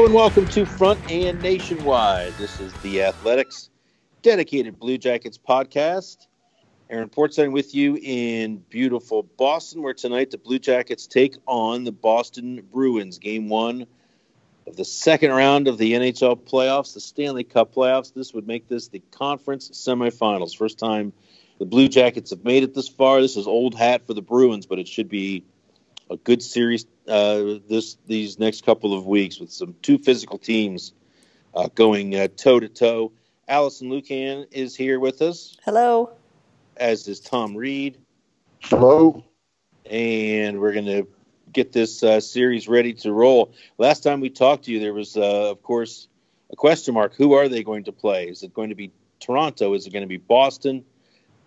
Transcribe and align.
And 0.00 0.14
welcome 0.14 0.46
to 0.48 0.64
Front 0.64 0.98
and 1.10 1.40
Nationwide. 1.42 2.32
This 2.38 2.58
is 2.58 2.72
the 2.82 3.02
Athletics 3.02 3.68
dedicated 4.22 4.78
Blue 4.80 4.96
Jackets 4.96 5.36
podcast. 5.36 6.26
Aaron 6.88 7.10
Portzline 7.10 7.52
with 7.52 7.74
you 7.74 7.98
in 8.02 8.64
beautiful 8.70 9.22
Boston, 9.22 9.82
where 9.82 9.92
tonight 9.92 10.30
the 10.30 10.38
Blue 10.38 10.58
Jackets 10.58 11.06
take 11.06 11.36
on 11.46 11.84
the 11.84 11.92
Boston 11.92 12.66
Bruins. 12.72 13.18
Game 13.18 13.50
one 13.50 13.86
of 14.66 14.74
the 14.74 14.86
second 14.86 15.32
round 15.32 15.68
of 15.68 15.76
the 15.76 15.92
NHL 15.92 16.40
playoffs, 16.44 16.94
the 16.94 17.00
Stanley 17.00 17.44
Cup 17.44 17.74
playoffs. 17.74 18.14
This 18.14 18.32
would 18.32 18.46
make 18.46 18.68
this 18.68 18.88
the 18.88 19.02
conference 19.10 19.68
semifinals. 19.68 20.56
First 20.56 20.78
time 20.78 21.12
the 21.58 21.66
Blue 21.66 21.88
Jackets 21.88 22.30
have 22.30 22.42
made 22.42 22.62
it 22.62 22.72
this 22.72 22.88
far. 22.88 23.20
This 23.20 23.36
is 23.36 23.46
old 23.46 23.74
hat 23.74 24.06
for 24.06 24.14
the 24.14 24.22
Bruins, 24.22 24.64
but 24.64 24.78
it 24.78 24.88
should 24.88 25.10
be 25.10 25.44
a 26.10 26.16
good 26.16 26.42
series 26.42 26.86
uh, 27.08 27.58
this 27.68 27.96
these 28.06 28.38
next 28.38 28.66
couple 28.66 28.96
of 28.96 29.06
weeks 29.06 29.38
with 29.38 29.52
some 29.52 29.74
two 29.80 29.96
physical 29.96 30.38
teams 30.38 30.92
uh, 31.54 31.68
going 31.74 32.12
toe 32.36 32.60
to 32.60 32.68
toe. 32.68 33.12
Allison 33.48 33.88
Lukan 33.88 34.46
is 34.50 34.76
here 34.76 35.00
with 35.00 35.22
us. 35.22 35.56
Hello. 35.64 36.10
As 36.76 37.08
is 37.08 37.20
Tom 37.20 37.56
Reed. 37.56 37.98
Hello. 38.62 39.24
And 39.90 40.60
we're 40.60 40.72
going 40.72 40.86
to 40.86 41.08
get 41.52 41.72
this 41.72 42.02
uh, 42.02 42.20
series 42.20 42.68
ready 42.68 42.92
to 42.94 43.12
roll. 43.12 43.52
Last 43.76 44.04
time 44.04 44.20
we 44.20 44.30
talked 44.30 44.66
to 44.66 44.72
you, 44.72 44.78
there 44.78 44.94
was, 44.94 45.16
uh, 45.16 45.50
of 45.50 45.62
course, 45.62 46.06
a 46.52 46.56
question 46.56 46.94
mark. 46.94 47.14
Who 47.16 47.32
are 47.32 47.48
they 47.48 47.64
going 47.64 47.84
to 47.84 47.92
play? 47.92 48.28
Is 48.28 48.42
it 48.42 48.54
going 48.54 48.68
to 48.68 48.76
be 48.76 48.92
Toronto? 49.18 49.74
Is 49.74 49.86
it 49.86 49.92
going 49.92 50.04
to 50.04 50.08
be 50.08 50.16
Boston? 50.16 50.84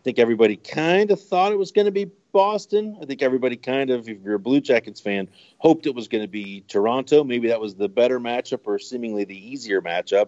I 0.03 0.11
think 0.11 0.19
everybody 0.19 0.57
kind 0.57 1.11
of 1.11 1.21
thought 1.21 1.53
it 1.53 1.57
was 1.57 1.71
going 1.71 1.85
to 1.85 1.91
be 1.91 2.11
Boston. 2.33 2.97
I 3.01 3.05
think 3.05 3.21
everybody 3.21 3.55
kind 3.55 3.89
of, 3.89 4.09
if 4.09 4.21
you're 4.21 4.35
a 4.35 4.39
Blue 4.39 4.59
Jackets 4.59 4.99
fan, 4.99 5.29
hoped 5.59 5.85
it 5.85 5.95
was 5.95 6.09
going 6.09 6.25
to 6.25 6.27
be 6.27 6.65
Toronto. 6.67 7.23
Maybe 7.23 7.47
that 7.47 7.61
was 7.61 7.75
the 7.75 7.87
better 7.87 8.19
matchup 8.19 8.59
or 8.65 8.79
seemingly 8.79 9.23
the 9.23 9.37
easier 9.37 9.81
matchup. 9.81 10.27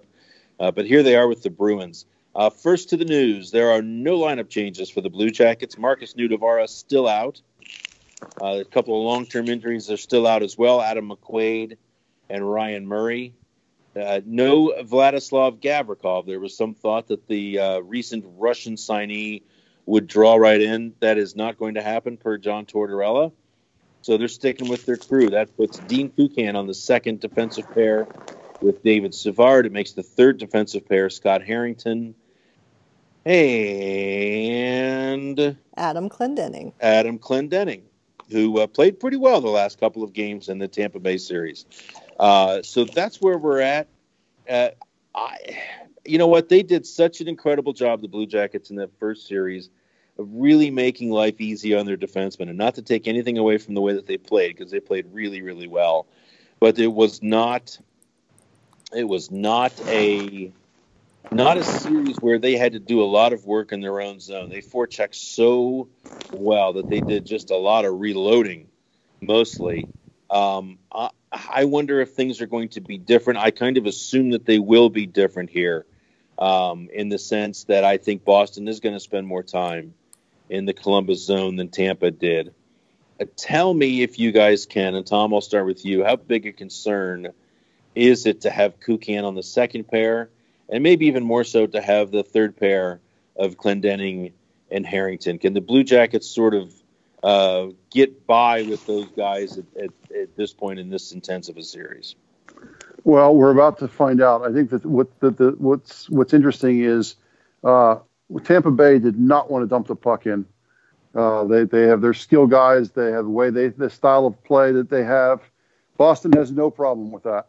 Uh, 0.61 0.71
but 0.71 0.85
here 0.85 1.03
they 1.03 1.17
are 1.17 1.27
with 1.27 1.43
the 1.43 1.49
Bruins. 1.49 2.05
Uh, 2.33 2.49
first 2.49 2.87
to 2.91 2.95
the 2.95 3.03
news, 3.03 3.51
there 3.51 3.69
are 3.71 3.81
no 3.81 4.17
lineup 4.17 4.47
changes 4.47 4.89
for 4.89 5.01
the 5.01 5.09
Blue 5.09 5.29
Jackets. 5.29 5.77
Markus 5.77 6.13
Nutivaara 6.13 6.69
still 6.69 7.09
out. 7.09 7.41
Uh, 8.41 8.59
a 8.61 8.63
couple 8.63 8.97
of 8.97 9.03
long-term 9.05 9.49
injuries 9.49 9.91
are 9.91 9.97
still 9.97 10.25
out 10.25 10.41
as 10.41 10.57
well. 10.57 10.81
Adam 10.81 11.09
McQuaid 11.09 11.75
and 12.29 12.49
Ryan 12.49 12.87
Murray. 12.87 13.33
Uh, 13.93 14.21
no 14.25 14.73
Vladislav 14.83 15.59
Gavrikov. 15.59 16.27
There 16.27 16.39
was 16.39 16.55
some 16.55 16.75
thought 16.75 17.09
that 17.09 17.27
the 17.27 17.59
uh, 17.59 17.79
recent 17.79 18.23
Russian 18.37 18.75
signee 18.75 19.41
would 19.85 20.07
draw 20.07 20.35
right 20.35 20.62
in. 20.62 20.94
That 21.00 21.18
is 21.18 21.35
not 21.35 21.57
going 21.57 21.75
to 21.75 21.81
happen 21.81 22.18
per 22.18 22.38
John 22.38 22.66
Tortorella. 22.66 23.31
So 24.01 24.18
they're 24.18 24.28
sticking 24.28 24.69
with 24.69 24.85
their 24.85 24.97
crew. 24.97 25.31
That 25.31 25.56
puts 25.57 25.79
Dean 25.79 26.12
Kukan 26.12 26.56
on 26.56 26.68
the 26.68 26.73
second 26.73 27.22
defensive 27.22 27.72
pair 27.73 28.07
with 28.62 28.84
David 28.84 29.16
Savard. 29.16 29.66
It 29.66 29.72
makes 29.72 29.94
the 29.94 30.03
third 30.03 30.38
defensive 30.38 30.88
pair 30.88 31.09
Scott 31.09 31.41
Harrington 31.41 32.13
and 33.25 35.57
Adam 35.75 36.09
Clendenning. 36.09 36.73
Adam 36.79 37.17
Clendenning, 37.17 37.81
who 38.29 38.59
uh, 38.59 38.67
played 38.67 39.00
pretty 39.00 39.17
well 39.17 39.41
the 39.41 39.50
last 39.50 39.79
couple 39.79 40.03
of 40.03 40.13
games 40.13 40.50
in 40.50 40.59
the 40.59 40.67
Tampa 40.67 41.00
Bay 41.00 41.17
series. 41.17 41.66
Uh, 42.19 42.62
so 42.62 42.85
that's 42.85 43.19
where 43.19 43.38
we're 43.38 43.62
at. 43.62 43.88
Uh, 44.47 44.69
I, 45.16 45.38
you 46.05 46.17
know 46.17 46.27
what? 46.27 46.49
They 46.49 46.63
did 46.63 46.85
such 46.85 47.21
an 47.21 47.27
incredible 47.27 47.73
job, 47.73 48.01
the 48.01 48.07
Blue 48.07 48.25
Jackets, 48.25 48.69
in 48.69 48.75
that 48.77 48.97
first 48.99 49.27
series 49.27 49.69
of 50.17 50.27
really 50.31 50.71
making 50.71 51.11
life 51.11 51.41
easy 51.41 51.75
on 51.75 51.85
their 51.85 51.97
defensemen. 51.97 52.49
And 52.49 52.57
not 52.57 52.75
to 52.75 52.81
take 52.81 53.07
anything 53.07 53.38
away 53.38 53.57
from 53.57 53.73
the 53.73 53.81
way 53.81 53.93
that 53.93 54.07
they 54.07 54.17
played, 54.17 54.55
because 54.55 54.71
they 54.71 54.79
played 54.79 55.07
really, 55.11 55.41
really 55.41 55.67
well. 55.67 56.07
But 56.59 56.79
it 56.79 56.88
was 56.88 57.21
not. 57.21 57.77
It 58.93 59.05
was 59.05 59.31
not 59.31 59.73
a 59.88 60.51
not 61.31 61.57
a 61.57 61.63
series 61.63 62.17
where 62.17 62.37
they 62.37 62.55
had 62.55 62.73
to 62.73 62.79
do 62.79 63.01
a 63.01 63.05
lot 63.05 63.33
of 63.33 63.45
work 63.45 63.72
in 63.72 63.81
their 63.81 64.01
own 64.01 64.19
zone. 64.19 64.49
They 64.49 64.61
forechecked 64.61 65.16
so 65.16 65.87
well 66.31 66.73
that 66.73 66.89
they 66.89 67.01
did 67.01 67.25
just 67.25 67.51
a 67.51 67.57
lot 67.57 67.85
of 67.85 67.99
reloading, 67.99 68.67
mostly. 69.22 69.87
Um, 70.29 70.77
I, 70.91 71.09
I, 71.31 71.66
wonder 71.66 71.99
if 71.99 72.11
things 72.11 72.41
are 72.41 72.47
going 72.47 72.69
to 72.69 72.81
be 72.81 72.97
different. 72.97 73.39
I 73.39 73.51
kind 73.51 73.77
of 73.77 73.85
assume 73.85 74.31
that 74.31 74.45
they 74.45 74.59
will 74.59 74.89
be 74.89 75.05
different 75.05 75.49
here, 75.49 75.85
um, 76.38 76.90
in 76.94 77.09
the 77.09 77.19
sense 77.19 77.66
that 77.66 77.84
I 77.84 77.97
think 77.97 78.23
Boston 78.23 78.68
is 78.68 78.79
going 78.79 78.96
to 78.96 79.00
spend 79.00 79.28
more 79.28 79.44
time 79.44 79.94
in 80.50 80.66
the 80.66 80.73
Columbus 80.73 81.23
zone 81.23 81.56
than 81.56 81.69
Tampa 81.69 82.12
did. 82.12 82.53
Uh, 83.19 83.25
tell 83.35 83.73
me 83.73 84.01
if 84.03 84.19
you 84.19 84.31
guys 84.31 84.66
can, 84.66 84.96
and 84.96 85.06
Tom, 85.06 85.34
I'll 85.34 85.41
start 85.41 85.66
with 85.66 85.85
you. 85.85 86.03
How 86.03 86.16
big 86.16 86.46
a 86.46 86.51
concern 86.51 87.29
is 87.96 88.25
it 88.25 88.41
to 88.41 88.50
have 88.50 88.79
Kukan 88.79 89.23
on 89.23 89.35
the 89.35 89.44
second 89.44 89.88
pair? 89.88 90.29
and 90.69 90.84
maybe 90.84 91.07
even 91.07 91.23
more 91.23 91.44
so 91.44 91.68
to 91.68 91.81
have 91.81 92.12
the 92.12 92.23
third 92.23 92.57
pair 92.57 93.00
of 93.35 93.57
Clendenning 93.57 94.34
and 94.72 94.85
Harrington. 94.85 95.38
Can 95.38 95.53
the 95.53 95.62
Blue 95.62 95.84
Jackets 95.84 96.28
sort 96.28 96.53
of 96.53 96.73
uh, 97.23 97.67
get 97.91 98.26
by 98.26 98.64
with 98.64 98.85
those 98.85 99.08
guys 99.16 99.58
at, 99.58 99.66
at, 99.78 99.90
at, 100.16 100.35
this 100.35 100.53
point 100.53 100.79
in 100.79 100.90
this 100.90 101.11
intense 101.11 101.49
of 101.49 101.58
a 101.58 101.64
series? 101.64 102.16
Well, 103.05 103.35
we're 103.35 103.52
about 103.52 103.78
to 103.79 103.87
find 103.87 104.19
out. 104.19 104.41
I 104.41 104.52
think 104.52 104.72
that 104.72 104.84
what 104.84 105.19
the, 105.19 105.29
the 105.29 105.52
what's 105.59 106.09
what's 106.09 106.34
interesting 106.34 106.81
is 106.81 107.16
uh, 107.63 107.99
Tampa 108.43 108.72
Bay 108.72 108.97
did 108.97 109.17
not 109.17 109.49
want 109.49 109.61
to 109.63 109.67
dump 109.67 109.87
the 109.87 109.96
puck 109.96 110.25
in. 110.25 110.43
Uh, 111.13 111.43
they 111.46 111.66
they 111.66 111.84
have 111.84 112.02
their 112.02 112.16
skill 112.16 112.47
guys. 112.47 112.91
They 112.91 113.11
have 113.11 113.25
the 113.25 113.31
way 113.31 113.52
they 113.52 113.67
the 113.67 113.91
style 113.91 114.25
of 114.25 114.43
play 114.43 114.72
that 114.72 114.90
they 114.90 115.03
have. 115.03 115.40
Boston 115.97 116.31
has 116.34 116.52
no 116.52 116.72
problem 116.72 117.11
with 117.11 117.23
that. 117.23 117.47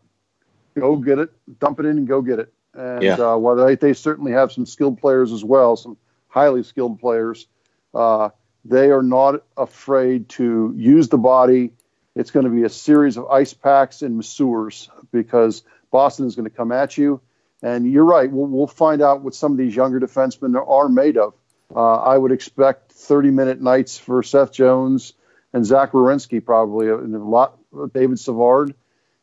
Go 0.78 0.96
get 0.96 1.18
it, 1.18 1.30
dump 1.58 1.80
it 1.80 1.86
in, 1.86 1.96
and 1.96 2.06
go 2.06 2.20
get 2.20 2.38
it. 2.38 2.52
And 2.74 3.02
yeah. 3.02 3.14
uh, 3.14 3.36
while 3.38 3.56
they, 3.56 3.76
they 3.76 3.94
certainly 3.94 4.32
have 4.32 4.52
some 4.52 4.66
skilled 4.66 5.00
players 5.00 5.32
as 5.32 5.42
well, 5.42 5.74
some 5.74 5.96
highly 6.28 6.62
skilled 6.62 7.00
players, 7.00 7.46
uh, 7.94 8.28
they 8.66 8.90
are 8.90 9.02
not 9.02 9.42
afraid 9.56 10.28
to 10.28 10.74
use 10.76 11.08
the 11.08 11.16
body. 11.16 11.72
It's 12.16 12.30
going 12.30 12.44
to 12.44 12.50
be 12.50 12.64
a 12.64 12.70
series 12.70 13.18
of 13.18 13.26
ice 13.26 13.52
packs 13.52 14.00
and 14.00 14.16
masseurs 14.16 14.88
because 15.12 15.62
Boston 15.92 16.26
is 16.26 16.34
going 16.34 16.48
to 16.48 16.56
come 16.56 16.72
at 16.72 16.96
you. 16.96 17.20
And 17.62 17.90
you're 17.90 18.04
right. 18.04 18.30
We'll, 18.30 18.46
we'll 18.46 18.66
find 18.66 19.02
out 19.02 19.20
what 19.20 19.34
some 19.34 19.52
of 19.52 19.58
these 19.58 19.76
younger 19.76 20.00
defensemen 20.00 20.56
are 20.66 20.88
made 20.88 21.18
of. 21.18 21.34
Uh, 21.74 21.96
I 21.96 22.16
would 22.16 22.32
expect 22.32 22.92
30 22.92 23.30
minute 23.30 23.60
nights 23.60 23.98
for 23.98 24.22
Seth 24.22 24.52
Jones 24.52 25.12
and 25.52 25.64
Zach 25.64 25.92
Werenski 25.92 26.44
probably, 26.44 26.88
and 26.88 27.14
a 27.14 27.18
lot 27.18 27.58
David 27.92 28.18
Savard. 28.18 28.74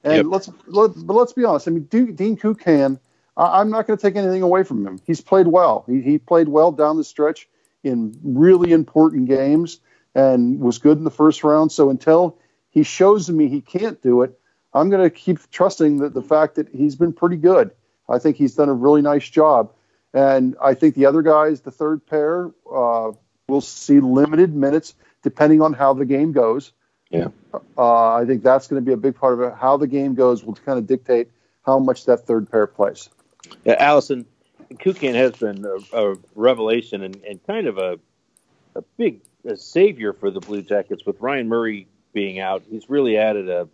And 0.04 0.16
yep. 0.16 0.26
let's 0.28 0.50
let, 0.68 0.92
but 0.96 1.14
let's 1.14 1.34
be 1.34 1.46
honest. 1.46 1.68
I 1.68 1.72
mean, 1.72 1.86
Dean 1.86 2.38
Kukan. 2.38 3.00
I'm 3.36 3.72
not 3.72 3.88
going 3.88 3.98
to 3.98 4.02
take 4.02 4.16
anything 4.16 4.44
away 4.44 4.62
from 4.64 4.86
him. 4.86 5.00
He's 5.08 5.20
played 5.20 5.48
well. 5.48 5.86
He, 5.88 6.02
he 6.02 6.20
played 6.20 6.48
well 6.48 6.72
down 6.72 6.98
the 6.98 7.04
stretch 7.04 7.50
in 7.84 8.16
really 8.24 8.72
important 8.72 9.28
games 9.28 9.80
and 10.14 10.60
was 10.60 10.78
good 10.78 11.00
in 11.00 11.04
the 11.04 11.10
first 11.10 11.44
round. 11.44 11.72
So 11.72 11.90
until 11.90 12.38
he 12.74 12.84
shows 12.84 13.30
me 13.30 13.48
he 13.48 13.62
can't 13.62 14.02
do 14.02 14.24
it, 14.24 14.40
I'm 14.74 14.90
going 14.90 15.04
to 15.04 15.10
keep 15.10 15.40
trusting 15.52 16.00
that 16.00 16.14
the 16.14 16.22
fact 16.22 16.56
that 16.56 16.68
he's 16.70 16.96
been 16.96 17.14
pretty 17.14 17.38
good. 17.38 17.72
I 18.10 18.20
think 18.20 18.36
he's 18.36 18.56
done 18.56 18.70
a 18.70 18.74
really 18.74 19.02
nice 19.02 19.30
job. 19.30 19.72
And 20.14 20.56
I 20.62 20.74
think 20.74 20.96
the 20.96 21.06
other 21.06 21.22
guys, 21.22 21.62
the 21.62 21.72
third 21.72 22.06
pair, 22.06 22.52
uh, 22.72 23.12
will 23.48 23.62
see 23.62 24.00
limited 24.00 24.56
minutes 24.56 24.96
depending 25.22 25.62
on 25.62 25.74
how 25.74 25.94
the 25.94 26.06
game 26.06 26.32
goes. 26.32 26.72
Yeah. 27.10 27.28
Uh, 27.78 28.16
I 28.16 28.26
think 28.26 28.44
that's 28.44 28.68
going 28.68 28.82
to 28.82 28.86
be 28.86 28.94
a 28.94 28.98
big 28.98 29.16
part 29.16 29.34
of 29.34 29.42
it. 29.42 29.54
How 29.56 29.78
the 29.78 29.88
game 29.88 30.16
goes 30.16 30.44
will 30.44 30.56
kind 30.56 30.80
of 30.80 30.88
dictate 30.88 31.30
how 31.66 31.80
much 31.80 32.06
that 32.06 32.26
third 32.26 32.50
pair 32.52 32.68
plays. 32.68 33.10
Yeah, 33.64 33.76
Allison, 33.78 34.26
Kukan 34.74 35.14
has 35.14 35.34
been 35.34 35.64
a, 35.66 36.12
a 36.12 36.18
revelation 36.36 37.04
and, 37.04 37.16
and, 37.24 37.46
kind 37.46 37.68
of 37.68 37.78
a, 37.78 38.00
a 38.76 38.82
big 38.98 39.22
a 39.46 39.56
savior 39.56 40.14
for 40.14 40.32
the 40.32 40.40
Blue 40.40 40.62
Jackets 40.62 41.06
with 41.06 41.20
Ryan 41.20 41.48
Murray 41.48 41.88
being 42.14 42.40
out. 42.40 42.64
He's 42.70 42.90
really 42.90 43.18
added 43.18 43.50
a, 43.50 43.68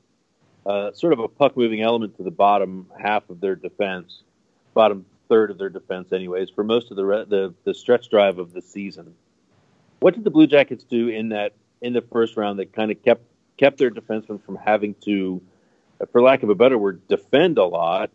a 0.65 0.91
sort 0.95 1.13
of 1.13 1.19
a 1.19 1.27
puck 1.27 1.56
moving 1.56 1.81
element 1.81 2.18
to 2.18 2.24
the 2.24 2.31
bottom 2.31 2.88
half 3.00 3.30
of 3.30 3.39
their 3.39 3.56
defense, 3.56 4.24
bottom 4.74 5.06
third 5.27 5.51
of 5.51 5.57
their 5.57 5.69
defense, 5.69 6.12
anyways, 6.12 6.50
for 6.50 6.63
most 6.63 6.91
of 6.91 6.97
the 6.97 7.06
re- 7.06 7.25
the 7.25 7.53
the 7.63 7.74
stretch 7.74 8.09
drive 8.09 8.39
of 8.39 8.53
the 8.53 8.62
season. 8.62 9.13
What 10.00 10.15
did 10.15 10.24
the 10.24 10.31
Blue 10.31 10.47
Jackets 10.47 10.83
do 10.83 11.09
in 11.09 11.30
that 11.30 11.53
in 11.81 11.94
the 11.94 12.01
first 12.01 12.38
round 12.38 12.59
that 12.59 12.74
kind 12.74 12.91
of 12.91 13.01
kept 13.03 13.24
kept 13.57 13.77
their 13.77 13.91
defensemen 13.91 14.44
from 14.44 14.56
having 14.56 14.95
to, 15.06 15.42
for 16.12 16.21
lack 16.21 16.44
of 16.44 16.50
a 16.50 16.56
better 16.56 16.77
word, 16.77 17.07
defend 17.07 17.57
a 17.57 17.65
lot? 17.65 18.09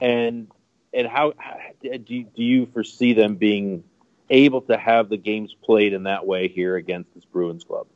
And 0.00 0.48
and 0.94 1.06
how 1.06 1.34
do 1.82 2.14
you, 2.14 2.24
do 2.24 2.42
you 2.42 2.66
foresee 2.66 3.12
them 3.12 3.36
being 3.36 3.84
able 4.30 4.62
to 4.62 4.76
have 4.76 5.08
the 5.08 5.16
games 5.16 5.54
played 5.62 5.92
in 5.92 6.04
that 6.04 6.26
way 6.26 6.48
here 6.48 6.76
against 6.76 7.12
this 7.14 7.24
Bruins 7.24 7.64
club? 7.64 7.86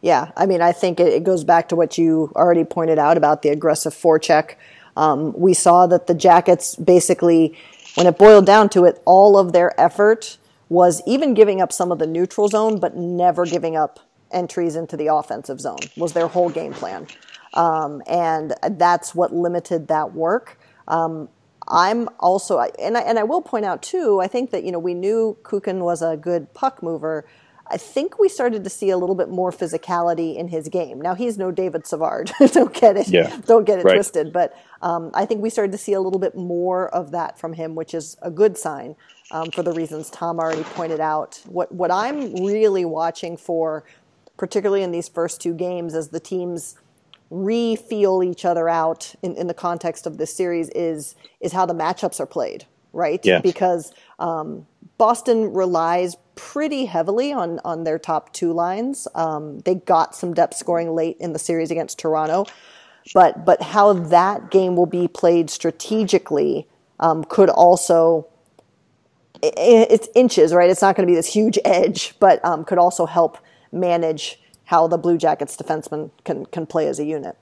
Yeah, 0.00 0.30
I 0.36 0.46
mean, 0.46 0.62
I 0.62 0.72
think 0.72 1.00
it, 1.00 1.24
goes 1.24 1.44
back 1.44 1.68
to 1.70 1.76
what 1.76 1.98
you 1.98 2.32
already 2.36 2.64
pointed 2.64 2.98
out 2.98 3.16
about 3.16 3.42
the 3.42 3.48
aggressive 3.48 3.92
forecheck. 3.92 4.54
Um, 4.96 5.32
we 5.36 5.54
saw 5.54 5.86
that 5.88 6.06
the 6.06 6.14
Jackets 6.14 6.76
basically, 6.76 7.56
when 7.94 8.06
it 8.06 8.16
boiled 8.16 8.46
down 8.46 8.68
to 8.70 8.84
it, 8.84 9.02
all 9.04 9.36
of 9.36 9.52
their 9.52 9.78
effort 9.80 10.38
was 10.68 11.02
even 11.06 11.34
giving 11.34 11.60
up 11.60 11.72
some 11.72 11.90
of 11.90 11.98
the 11.98 12.06
neutral 12.06 12.48
zone, 12.48 12.78
but 12.78 12.96
never 12.96 13.44
giving 13.44 13.76
up 13.76 14.00
entries 14.30 14.76
into 14.76 14.96
the 14.96 15.06
offensive 15.06 15.60
zone 15.60 15.78
was 15.96 16.12
their 16.12 16.28
whole 16.28 16.50
game 16.50 16.72
plan. 16.72 17.06
Um, 17.54 18.02
and 18.06 18.54
that's 18.70 19.14
what 19.14 19.34
limited 19.34 19.88
that 19.88 20.12
work. 20.12 20.60
Um, 20.86 21.28
I'm 21.66 22.08
also, 22.18 22.58
and 22.58 22.96
I, 22.96 23.00
and 23.02 23.18
I 23.18 23.24
will 23.24 23.42
point 23.42 23.64
out 23.64 23.82
too, 23.82 24.20
I 24.20 24.26
think 24.26 24.50
that, 24.50 24.64
you 24.64 24.72
know, 24.72 24.78
we 24.78 24.94
knew 24.94 25.36
Kukan 25.42 25.80
was 25.80 26.02
a 26.02 26.16
good 26.16 26.52
puck 26.54 26.82
mover. 26.82 27.26
I 27.70 27.76
think 27.76 28.18
we 28.18 28.28
started 28.28 28.64
to 28.64 28.70
see 28.70 28.90
a 28.90 28.96
little 28.96 29.14
bit 29.14 29.28
more 29.28 29.50
physicality 29.50 30.36
in 30.36 30.48
his 30.48 30.68
game. 30.68 31.00
Now 31.00 31.14
he's 31.14 31.38
no 31.38 31.50
David 31.50 31.86
Savard, 31.86 32.32
don't 32.52 32.72
get 32.74 32.96
it, 32.96 33.08
yeah. 33.08 33.36
don't 33.46 33.64
get 33.64 33.78
it 33.78 33.84
right. 33.84 33.94
twisted. 33.94 34.32
But 34.32 34.56
um, 34.82 35.10
I 35.14 35.26
think 35.26 35.42
we 35.42 35.50
started 35.50 35.72
to 35.72 35.78
see 35.78 35.92
a 35.92 36.00
little 36.00 36.18
bit 36.18 36.34
more 36.34 36.88
of 36.88 37.10
that 37.10 37.38
from 37.38 37.52
him, 37.52 37.74
which 37.74 37.94
is 37.94 38.16
a 38.22 38.30
good 38.30 38.56
sign 38.56 38.96
um, 39.30 39.50
for 39.50 39.62
the 39.62 39.72
reasons 39.72 40.10
Tom 40.10 40.38
already 40.38 40.64
pointed 40.64 41.00
out. 41.00 41.40
What 41.46 41.70
what 41.72 41.90
I'm 41.90 42.34
really 42.44 42.84
watching 42.84 43.36
for, 43.36 43.84
particularly 44.36 44.82
in 44.82 44.90
these 44.90 45.08
first 45.08 45.40
two 45.40 45.54
games, 45.54 45.94
as 45.94 46.08
the 46.08 46.20
teams 46.20 46.76
re-feel 47.30 48.22
each 48.22 48.44
other 48.44 48.68
out 48.68 49.14
in, 49.22 49.36
in 49.36 49.48
the 49.48 49.54
context 49.54 50.06
of 50.06 50.16
this 50.16 50.34
series 50.34 50.70
is 50.70 51.14
is 51.40 51.52
how 51.52 51.66
the 51.66 51.74
matchups 51.74 52.20
are 52.20 52.26
played, 52.26 52.64
right? 52.92 53.20
Yeah. 53.24 53.40
Because 53.40 53.92
um, 54.18 54.66
Boston 54.96 55.52
relies 55.52 56.16
pretty 56.38 56.86
heavily 56.86 57.32
on 57.32 57.58
on 57.64 57.82
their 57.82 57.98
top 57.98 58.32
two 58.32 58.52
lines. 58.52 59.08
Um, 59.16 59.58
they 59.60 59.74
got 59.74 60.14
some 60.14 60.32
depth 60.32 60.56
scoring 60.56 60.94
late 60.94 61.16
in 61.18 61.32
the 61.32 61.38
series 61.38 61.72
against 61.72 61.98
Toronto, 61.98 62.46
but 63.12 63.44
but 63.44 63.60
how 63.60 63.92
that 63.92 64.52
game 64.52 64.76
will 64.76 64.86
be 64.86 65.08
played 65.08 65.50
strategically 65.50 66.68
um, 67.00 67.24
could 67.24 67.50
also 67.50 68.28
it's 69.42 70.08
inches, 70.14 70.54
right? 70.54 70.70
It's 70.70 70.82
not 70.82 70.96
going 70.96 71.06
to 71.06 71.10
be 71.10 71.16
this 71.16 71.32
huge 71.32 71.58
edge, 71.64 72.14
but 72.18 72.44
um, 72.44 72.64
could 72.64 72.78
also 72.78 73.04
help 73.06 73.38
manage 73.72 74.40
how 74.64 74.86
the 74.86 74.98
Blue 74.98 75.18
Jackets 75.18 75.56
defensemen 75.56 76.10
can 76.24 76.46
can 76.46 76.66
play 76.66 76.86
as 76.86 77.00
a 77.00 77.04
unit. 77.04 77.36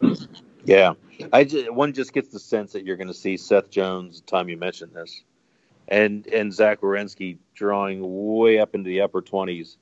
Yeah, 0.65 0.95
I 1.33 1.45
just, 1.45 1.73
one 1.73 1.93
just 1.93 2.13
gets 2.13 2.29
the 2.31 2.41
sense 2.41 2.73
that 2.73 2.85
you're 2.85 2.97
going 2.97 3.09
to 3.09 3.15
see 3.15 3.37
Seth 3.37 3.71
Jones. 3.71 4.23
Time 4.23 4.49
you 4.49 4.57
mentioned 4.57 4.95
this, 4.95 5.23
and 5.89 6.27
and 6.29 6.53
Zach 6.53 6.81
Werenski 6.81 7.39
drawing 7.55 8.01
way 8.37 8.59
up 8.59 8.75
into 8.75 8.89
the 8.89 9.01
upper 9.01 9.23
twenties, 9.23 9.77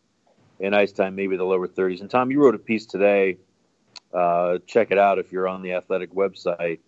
in 0.61 0.75
ice 0.75 0.93
time 0.93 1.15
maybe 1.15 1.37
the 1.37 1.45
lower 1.45 1.67
thirties. 1.67 2.01
And 2.01 2.11
Tom, 2.11 2.31
you 2.31 2.43
wrote 2.43 2.55
a 2.55 2.59
piece 2.59 2.87
today. 2.87 3.39
Uh, 4.13 4.59
check 4.67 4.91
it 4.91 4.99
out 4.99 5.19
if 5.19 5.33
you're 5.33 5.49
on 5.49 5.63
the 5.63 5.73
Athletic 5.73 6.15
website 6.15 6.79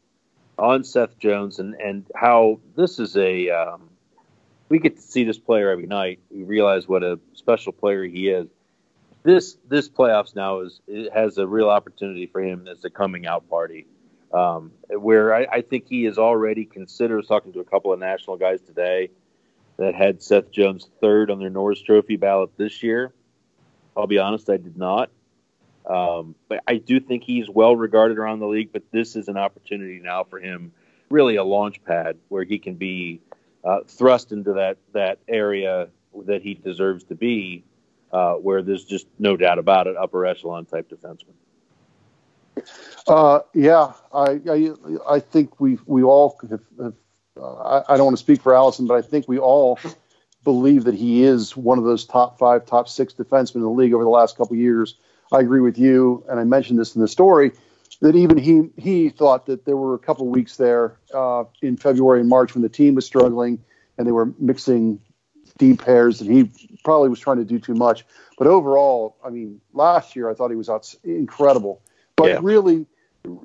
on 0.59 0.85
Seth 0.85 1.19
Jones 1.19 1.59
and 1.59 1.75
and 1.75 2.07
how 2.15 2.61
this 2.77 2.99
is 2.99 3.17
a 3.17 3.51
um, 3.51 3.91
we 4.69 4.79
get 4.79 4.97
to 4.97 5.03
see 5.03 5.25
this 5.25 5.39
player 5.39 5.71
every 5.71 5.87
night. 5.87 6.21
We 6.31 6.45
realize 6.45 6.89
what 6.89 7.03
a 7.03 7.19
special 7.35 7.73
player 7.73 8.05
he 8.05 8.29
is 8.29 8.49
this 9.27 9.57
this 9.69 9.89
playoffs 9.89 10.35
now 10.37 10.61
is 10.61 10.81
it 10.87 11.13
has 11.13 11.37
a 11.37 11.47
real 11.47 11.69
opportunity 11.69 12.27
for 12.27 12.41
him 12.41 12.69
as 12.69 12.85
a 12.85 12.91
coming 12.91 13.27
out 13.27 13.51
party, 13.51 13.87
um, 14.37 14.73
where 14.91 15.35
I, 15.35 15.47
I, 15.51 15.61
think 15.63 15.89
he 15.89 16.05
is 16.05 16.19
already 16.19 16.67
considered. 16.67 17.15
I 17.15 17.17
was 17.17 17.27
talking 17.27 17.55
to 17.55 17.61
a 17.61 17.65
couple 17.65 17.95
of 17.95 17.99
national 17.99 18.37
guys 18.37 18.61
today 18.61 19.09
that 19.79 19.95
had 19.95 20.23
Seth 20.23 20.51
Jones 20.51 20.91
third 21.01 21.31
on 21.31 21.39
their 21.39 21.49
Norris 21.49 21.81
Trophy 21.81 22.17
ballot 22.17 22.51
this 22.59 22.83
year. 22.83 23.15
I'll 23.97 24.07
be 24.07 24.19
honest, 24.19 24.51
I 24.51 24.59
did 24.59 24.77
not. 24.77 25.11
Um, 25.87 26.35
but 26.49 26.63
I 26.69 26.77
do 26.77 27.01
think 27.01 27.23
he's 27.23 27.49
well 27.49 27.77
regarded 27.77 28.19
around 28.19 28.41
the 28.41 28.47
league. 28.47 28.73
But 28.73 28.83
this 28.91 29.17
is 29.17 29.29
an 29.29 29.39
opportunity 29.39 30.01
now 30.01 30.25
for 30.25 30.39
him, 30.39 30.73
really 31.09 31.37
a 31.37 31.45
launch 31.45 31.83
pad 31.85 32.19
where 32.29 32.45
he 32.45 32.59
can 32.59 32.75
be 32.75 33.21
uh, 33.65 33.81
thrust 33.87 34.33
into 34.33 34.53
that 34.55 34.77
that 34.93 35.19
area 35.29 35.89
that 36.27 36.43
he 36.43 36.53
deserves 36.53 37.05
to 37.05 37.15
be 37.15 37.65
uh, 38.13 38.35
where 38.35 38.63
there's 38.63 38.85
just 38.85 39.07
no 39.19 39.35
doubt 39.37 39.59
about 39.59 39.87
it, 39.87 39.97
upper 39.97 40.27
echelon 40.27 40.67
type 40.67 40.91
defenseman. 40.91 41.33
Uh, 43.07 43.41
yeah, 43.55 43.93
I, 44.13 44.41
I, 44.49 44.71
I 45.09 45.21
think 45.21 45.61
we 45.61 45.79
we 45.87 46.03
all 46.03 46.39
have, 46.51 46.61
have 46.81 46.95
uh, 47.41 47.53
I, 47.55 47.95
I, 47.95 47.97
don't 47.97 48.07
want 48.07 48.17
to 48.17 48.23
speak 48.23 48.41
for 48.43 48.55
Allison, 48.55 48.87
but 48.87 48.95
I 48.95 49.03
think 49.03 49.29
we 49.29 49.39
all 49.39 49.79
believe 50.43 50.85
that 50.85 50.95
he 50.95 51.23
is 51.23 51.57
one 51.57 51.79
of 51.79 51.85
those 51.85 52.05
top 52.05 52.39
five, 52.39 52.67
top 52.67 52.89
six 52.89 53.13
defensemen 53.13 53.57
in 53.57 53.61
the 53.63 53.71
league 53.71 53.93
over 53.93 54.05
the 54.05 54.11
last 54.11 54.37
couple 54.37 54.57
years. 54.57 54.97
I 55.33 55.41
agree 55.41 55.61
with 55.61 55.79
you, 55.79 56.25
and 56.29 56.41
I 56.41 56.45
mentioned 56.45 56.79
this 56.79 56.95
in 56.95 57.03
the 57.03 57.09
story 57.09 57.53
that 58.01 58.15
even 58.15 58.39
he 58.39 58.71
he 58.77 59.09
thought 59.09 59.47
that 59.47 59.65
there 59.65 59.77
were 59.77 59.95
a 59.95 59.99
couple 59.99 60.27
weeks 60.27 60.57
there 60.57 60.99
uh, 61.15 61.45
in 61.63 61.77
February 61.77 62.21
and 62.21 62.29
March 62.29 62.55
when 62.55 62.63
the 62.63 62.69
team 62.69 62.95
was 62.95 63.07
struggling 63.07 63.63
and 63.99 64.07
they 64.07 64.13
were 64.13 64.33
mixing 64.39 65.01
deep 65.59 65.83
pairs 65.83 66.19
that 66.19 66.29
he 66.29 66.51
probably 66.85 67.09
was 67.09 67.21
trying 67.21 67.39
to 67.39 67.45
do 67.45 67.59
too 67.59 67.75
much. 67.75 68.05
But 68.39 68.47
overall, 68.47 69.17
I 69.25 69.31
mean, 69.31 69.61
last 69.73 70.15
year 70.17 70.31
I 70.31 70.35
thought 70.35 70.51
he 70.51 70.57
was 70.57 70.69
out, 70.69 70.95
incredible. 71.05 71.83
But 72.17 72.29
yeah. 72.29 72.39
really, 72.43 72.87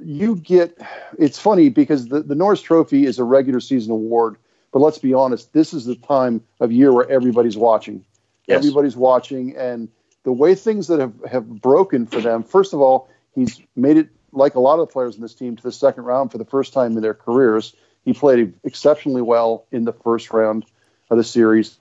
you 0.01 0.36
get 0.38 0.78
it's 1.18 1.40
funny 1.40 1.70
because 1.70 2.08
the, 2.08 2.22
the 2.22 2.36
Norris 2.36 2.62
Trophy 2.62 3.06
is 3.06 3.20
a 3.20 3.24
regular 3.24 3.60
season 3.60 3.92
award. 3.92 4.38
But 4.72 4.80
let's 4.80 4.98
be 4.98 5.13
honest, 5.13 5.51
this 5.54 5.74
is 5.74 5.86
the 5.86 5.96
time 5.96 6.42
of 6.60 6.72
year 6.72 6.94
where 6.94 7.10
everybody's 7.10 7.58
watching. 7.58 8.06
Yes. 8.48 8.60
Everybody's 8.60 8.96
watching. 8.96 9.56
And 9.58 9.90
the 10.24 10.32
way 10.32 10.56
things 10.56 10.88
that 10.88 11.00
have, 11.00 11.13
have 11.30 11.62
broken 11.62 12.06
for 12.06 12.22
them, 12.22 12.44
first 12.44 12.74
of 12.74 12.80
all, 12.80 13.10
he's 13.36 13.62
made 13.75 13.98
it 13.98 14.10
like 14.32 14.56
a 14.56 14.60
lot 14.60 14.80
of 14.80 14.88
the 14.88 14.94
players 14.94 15.16
in 15.16 15.22
this 15.22 15.34
team 15.34 15.58
to 15.58 15.63
the 15.63 15.72
second 15.72 16.06
round 16.06 16.32
for 16.32 16.38
the 16.38 16.46
first 16.46 16.72
time 16.72 16.96
in 16.96 17.01
their 17.01 17.13
careers. 17.13 17.75
He 18.06 18.13
played 18.13 18.54
exceptionally 18.63 19.22
well 19.22 19.66
in 19.72 19.84
the 19.84 19.94
first 19.94 20.32
round 20.32 20.66
of 21.10 21.18
the 21.18 21.24
series. 21.24 21.78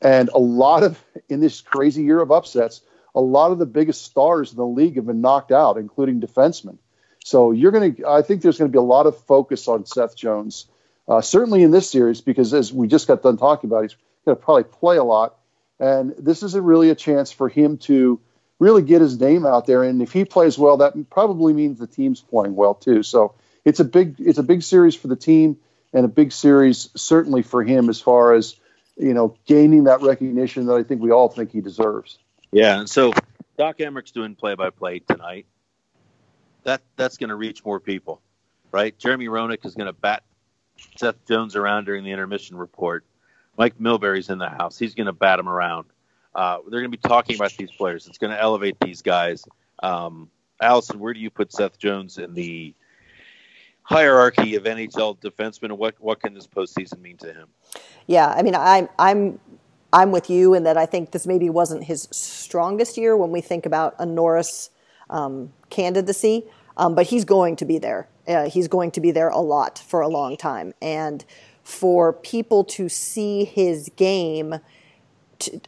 And 0.00 0.30
a 0.34 0.38
lot 0.38 0.82
of, 0.82 1.02
in 1.28 1.40
this 1.40 1.60
crazy 1.60 2.02
year 2.02 2.20
of 2.20 2.32
upsets, 2.32 2.80
a 3.14 3.20
lot 3.20 3.52
of 3.52 3.58
the 3.58 3.66
biggest 3.66 4.04
stars 4.04 4.52
in 4.52 4.56
the 4.56 4.66
league 4.66 4.96
have 4.96 5.06
been 5.06 5.20
knocked 5.20 5.52
out, 5.52 5.76
including 5.76 6.20
defensemen. 6.20 6.78
So 7.24 7.52
you're 7.52 7.72
going 7.72 7.94
to, 7.96 8.08
I 8.08 8.22
think 8.22 8.42
there's 8.42 8.58
going 8.58 8.70
to 8.70 8.72
be 8.72 8.78
a 8.78 8.82
lot 8.82 9.06
of 9.06 9.16
focus 9.24 9.68
on 9.68 9.86
Seth 9.86 10.16
Jones, 10.16 10.66
uh, 11.06 11.20
certainly 11.20 11.62
in 11.62 11.70
this 11.70 11.88
series, 11.90 12.20
because 12.20 12.52
as 12.52 12.72
we 12.72 12.88
just 12.88 13.06
got 13.06 13.22
done 13.22 13.36
talking 13.36 13.70
about, 13.70 13.82
he's 13.82 13.96
going 14.24 14.36
to 14.36 14.42
probably 14.42 14.64
play 14.64 14.96
a 14.96 15.04
lot. 15.04 15.36
And 15.78 16.14
this 16.18 16.42
is 16.42 16.54
a 16.54 16.62
really 16.62 16.90
a 16.90 16.94
chance 16.94 17.30
for 17.30 17.48
him 17.48 17.78
to 17.78 18.20
really 18.58 18.82
get 18.82 19.00
his 19.00 19.18
name 19.20 19.44
out 19.44 19.66
there. 19.66 19.82
And 19.82 20.02
if 20.02 20.12
he 20.12 20.24
plays 20.24 20.58
well, 20.58 20.78
that 20.78 21.10
probably 21.10 21.52
means 21.52 21.78
the 21.78 21.86
team's 21.86 22.20
playing 22.20 22.54
well 22.54 22.74
too. 22.74 23.02
So 23.02 23.34
it's 23.64 23.80
a 23.80 23.84
big, 23.84 24.16
it's 24.18 24.38
a 24.38 24.44
big 24.44 24.62
series 24.62 24.94
for 24.94 25.08
the 25.08 25.16
team 25.16 25.58
and 25.92 26.04
a 26.04 26.08
big 26.08 26.32
series 26.32 26.88
certainly 26.96 27.42
for 27.42 27.62
him 27.62 27.88
as 27.88 28.00
far 28.00 28.32
as 28.32 28.56
you 28.96 29.14
know, 29.14 29.36
gaining 29.46 29.84
that 29.84 30.02
recognition 30.02 30.66
that 30.66 30.74
I 30.74 30.82
think 30.82 31.00
we 31.00 31.10
all 31.10 31.28
think 31.28 31.50
he 31.50 31.60
deserves. 31.60 32.18
Yeah, 32.52 32.78
and 32.78 32.88
so 32.88 33.12
Doc 33.56 33.78
Emrick's 33.78 34.12
doing 34.12 34.34
play-by-play 34.34 35.00
tonight. 35.00 35.46
That 36.64 36.82
that's 36.96 37.16
going 37.16 37.30
to 37.30 37.36
reach 37.36 37.64
more 37.64 37.80
people, 37.80 38.20
right? 38.70 38.96
Jeremy 38.96 39.26
Roenick 39.26 39.64
is 39.66 39.74
going 39.74 39.86
to 39.86 39.92
bat 39.92 40.22
Seth 40.96 41.26
Jones 41.26 41.56
around 41.56 41.86
during 41.86 42.04
the 42.04 42.10
intermission 42.10 42.56
report. 42.56 43.04
Mike 43.58 43.80
Milbury's 43.80 44.30
in 44.30 44.38
the 44.38 44.48
house. 44.48 44.78
He's 44.78 44.94
going 44.94 45.06
to 45.06 45.12
bat 45.12 45.38
him 45.38 45.48
around. 45.48 45.86
Uh, 46.34 46.58
they're 46.62 46.80
going 46.80 46.90
to 46.92 46.96
be 46.96 47.08
talking 47.08 47.36
about 47.36 47.52
these 47.54 47.70
players. 47.72 48.06
It's 48.06 48.18
going 48.18 48.32
to 48.32 48.40
elevate 48.40 48.76
these 48.80 49.02
guys. 49.02 49.44
Um, 49.82 50.30
Allison, 50.60 51.00
where 51.00 51.12
do 51.12 51.20
you 51.20 51.30
put 51.30 51.52
Seth 51.52 51.78
Jones 51.78 52.18
in 52.18 52.34
the 52.34 52.74
hierarchy 53.82 54.54
of 54.54 54.64
NHL 54.64 55.18
defensemen, 55.18 55.64
and 55.64 55.78
what 55.78 55.96
what 55.98 56.20
can 56.20 56.34
this 56.34 56.46
postseason 56.46 57.00
mean 57.00 57.16
to 57.18 57.32
him? 57.32 57.48
Yeah, 58.06 58.28
I 58.28 58.42
mean, 58.42 58.54
I'm 58.54 58.88
I'm 58.98 59.40
I'm 59.92 60.10
with 60.10 60.30
you 60.30 60.54
in 60.54 60.62
that 60.64 60.76
I 60.76 60.86
think 60.86 61.10
this 61.10 61.26
maybe 61.26 61.50
wasn't 61.50 61.84
his 61.84 62.08
strongest 62.10 62.96
year 62.96 63.16
when 63.16 63.30
we 63.30 63.40
think 63.40 63.66
about 63.66 63.94
a 63.98 64.06
Norris 64.06 64.70
um, 65.10 65.52
candidacy, 65.70 66.44
um, 66.76 66.94
but 66.94 67.06
he's 67.06 67.24
going 67.24 67.56
to 67.56 67.64
be 67.64 67.78
there. 67.78 68.08
Uh, 68.26 68.48
he's 68.48 68.68
going 68.68 68.90
to 68.92 69.00
be 69.00 69.10
there 69.10 69.28
a 69.28 69.40
lot 69.40 69.78
for 69.78 70.00
a 70.00 70.08
long 70.08 70.36
time, 70.36 70.72
and 70.80 71.24
for 71.62 72.12
people 72.12 72.64
to 72.64 72.88
see 72.88 73.44
his 73.44 73.90
game 73.96 74.60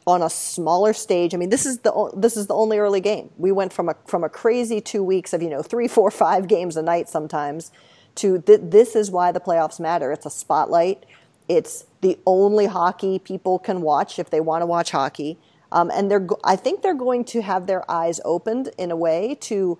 on 0.07 0.23
a 0.23 0.31
smaller 0.31 0.93
stage. 0.93 1.35
I 1.35 1.37
mean, 1.37 1.51
this 1.51 1.67
is 1.67 1.79
the 1.79 2.13
this 2.17 2.37
is 2.37 2.47
the 2.47 2.55
only 2.55 2.79
early 2.79 3.01
game. 3.01 3.31
We 3.37 3.53
went 3.53 3.73
from 3.73 3.89
a 3.89 3.97
from 4.07 4.25
a 4.25 4.29
crazy 4.29 4.81
two 4.81 5.03
weeks 5.03 5.33
of 5.33 5.43
you 5.43 5.51
know 5.51 5.63
three, 5.63 5.89
four, 5.89 6.11
five 6.11 6.49
games 6.49 6.77
a 6.77 6.83
night 6.83 7.09
sometimes 7.09 7.73
to 8.17 8.41
th- 8.41 8.61
this 8.63 8.95
is 8.95 9.11
why 9.11 9.33
the 9.33 9.41
playoffs 9.41 9.81
matter. 9.81 10.13
It's 10.13 10.27
a 10.27 10.31
spotlight. 10.31 11.05
It's 11.49 11.85
the 12.05 12.19
only 12.27 12.67
hockey 12.67 13.19
people 13.19 13.59
can 13.59 13.81
watch 13.81 14.19
if 14.19 14.29
they 14.29 14.41
want 14.41 14.61
to 14.61 14.67
watch 14.67 14.91
hockey. 14.91 15.39
Um, 15.73 15.91
and 15.91 16.11
they're, 16.11 16.27
I 16.45 16.55
think 16.55 16.83
they're 16.83 16.93
going 16.93 17.25
to 17.27 17.41
have 17.41 17.67
their 17.67 17.91
eyes 17.91 18.21
opened 18.27 18.69
in 18.77 18.91
a 18.91 18.97
way 18.97 19.37
to, 19.41 19.79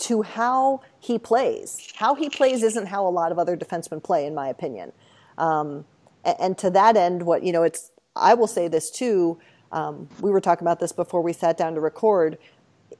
to 0.00 0.20
how 0.20 0.82
he 1.00 1.18
plays. 1.18 1.90
How 1.96 2.14
he 2.14 2.28
plays 2.28 2.62
isn't 2.62 2.88
how 2.88 3.06
a 3.06 3.10
lot 3.10 3.32
of 3.32 3.38
other 3.38 3.56
defensemen 3.56 4.02
play, 4.02 4.26
in 4.26 4.34
my 4.34 4.48
opinion. 4.48 4.92
Um, 5.38 5.86
and, 6.26 6.36
and, 6.38 6.58
to 6.58 6.68
that 6.70 6.98
end, 6.98 7.22
what 7.22 7.42
you 7.42 7.52
know, 7.52 7.62
it's. 7.62 7.90
I 8.14 8.34
will 8.34 8.46
say 8.46 8.68
this 8.68 8.90
too. 8.90 9.38
Um, 9.72 10.10
we 10.20 10.30
were 10.30 10.42
talking 10.42 10.66
about 10.66 10.78
this 10.78 10.92
before 10.92 11.22
we 11.22 11.32
sat 11.32 11.56
down 11.56 11.74
to 11.74 11.80
record 11.80 12.36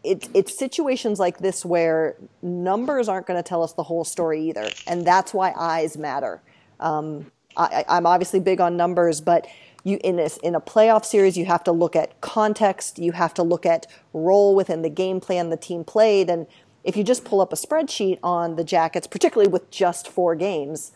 it, 0.02 0.28
it's 0.34 0.58
situations 0.58 1.20
like 1.20 1.38
this 1.38 1.62
where 1.64 2.16
numbers 2.40 3.08
aren't 3.08 3.26
going 3.26 3.36
to 3.36 3.46
tell 3.46 3.62
us 3.62 3.74
the 3.74 3.82
whole 3.82 4.04
story 4.04 4.48
either, 4.48 4.70
and 4.86 5.06
that's 5.06 5.34
why 5.34 5.52
eyes 5.56 5.98
matter. 5.98 6.40
Um, 6.80 7.30
I, 7.56 7.84
am 7.88 8.06
obviously 8.06 8.40
big 8.40 8.60
on 8.60 8.76
numbers, 8.76 9.20
but 9.20 9.46
you 9.84 9.98
in 10.04 10.16
this 10.16 10.36
in 10.38 10.54
a 10.54 10.60
playoff 10.60 11.04
series, 11.04 11.36
you 11.36 11.46
have 11.46 11.64
to 11.64 11.72
look 11.72 11.96
at 11.96 12.20
context. 12.20 12.98
You 12.98 13.12
have 13.12 13.34
to 13.34 13.42
look 13.42 13.66
at 13.66 13.86
role 14.12 14.54
within 14.54 14.82
the 14.82 14.90
game 14.90 15.20
plan 15.20 15.50
the 15.50 15.56
team 15.56 15.84
played, 15.84 16.30
and 16.30 16.46
if 16.84 16.96
you 16.96 17.04
just 17.04 17.24
pull 17.24 17.40
up 17.40 17.52
a 17.52 17.56
spreadsheet 17.56 18.18
on 18.22 18.56
the 18.56 18.64
Jackets, 18.64 19.06
particularly 19.06 19.50
with 19.50 19.70
just 19.70 20.08
four 20.08 20.34
games, 20.34 20.92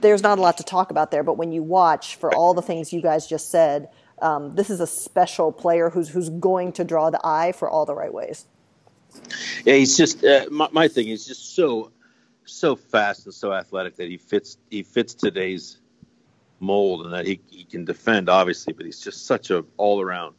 there's 0.00 0.22
not 0.22 0.38
a 0.38 0.40
lot 0.40 0.56
to 0.58 0.64
talk 0.64 0.90
about 0.90 1.10
there. 1.10 1.22
But 1.22 1.36
when 1.36 1.52
you 1.52 1.62
watch 1.62 2.16
for 2.16 2.34
all 2.34 2.54
the 2.54 2.62
things 2.62 2.92
you 2.92 3.02
guys 3.02 3.26
just 3.26 3.50
said, 3.50 3.88
um, 4.22 4.54
this 4.54 4.70
is 4.70 4.80
a 4.80 4.86
special 4.86 5.52
player 5.52 5.90
who's 5.90 6.10
who's 6.10 6.28
going 6.28 6.72
to 6.72 6.84
draw 6.84 7.10
the 7.10 7.20
eye 7.24 7.52
for 7.52 7.68
all 7.68 7.86
the 7.86 7.94
right 7.94 8.12
ways. 8.12 8.46
Yeah, 9.64 9.74
he's 9.74 9.96
just 9.96 10.24
uh, 10.24 10.46
my, 10.50 10.68
my 10.72 10.88
thing. 10.88 11.06
He's 11.06 11.26
just 11.26 11.54
so 11.54 11.90
so 12.52 12.76
fast 12.76 13.26
and 13.26 13.34
so 13.34 13.52
athletic 13.52 13.96
that 13.96 14.08
he 14.08 14.16
fits 14.16 14.58
he 14.70 14.82
fits 14.82 15.14
today's 15.14 15.78
mold 16.58 17.06
and 17.06 17.14
that 17.14 17.26
he, 17.26 17.40
he 17.50 17.64
can 17.64 17.84
defend 17.84 18.28
obviously, 18.28 18.72
but 18.72 18.84
he's 18.84 19.00
just 19.00 19.26
such 19.26 19.50
a 19.50 19.64
all 19.76 20.00
around 20.00 20.34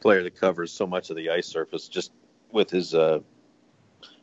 player 0.00 0.22
that 0.22 0.38
covers 0.38 0.72
so 0.72 0.86
much 0.86 1.10
of 1.10 1.16
the 1.16 1.30
ice 1.30 1.46
surface 1.46 1.88
just 1.88 2.12
with 2.50 2.70
his 2.70 2.94
uh, 2.94 3.20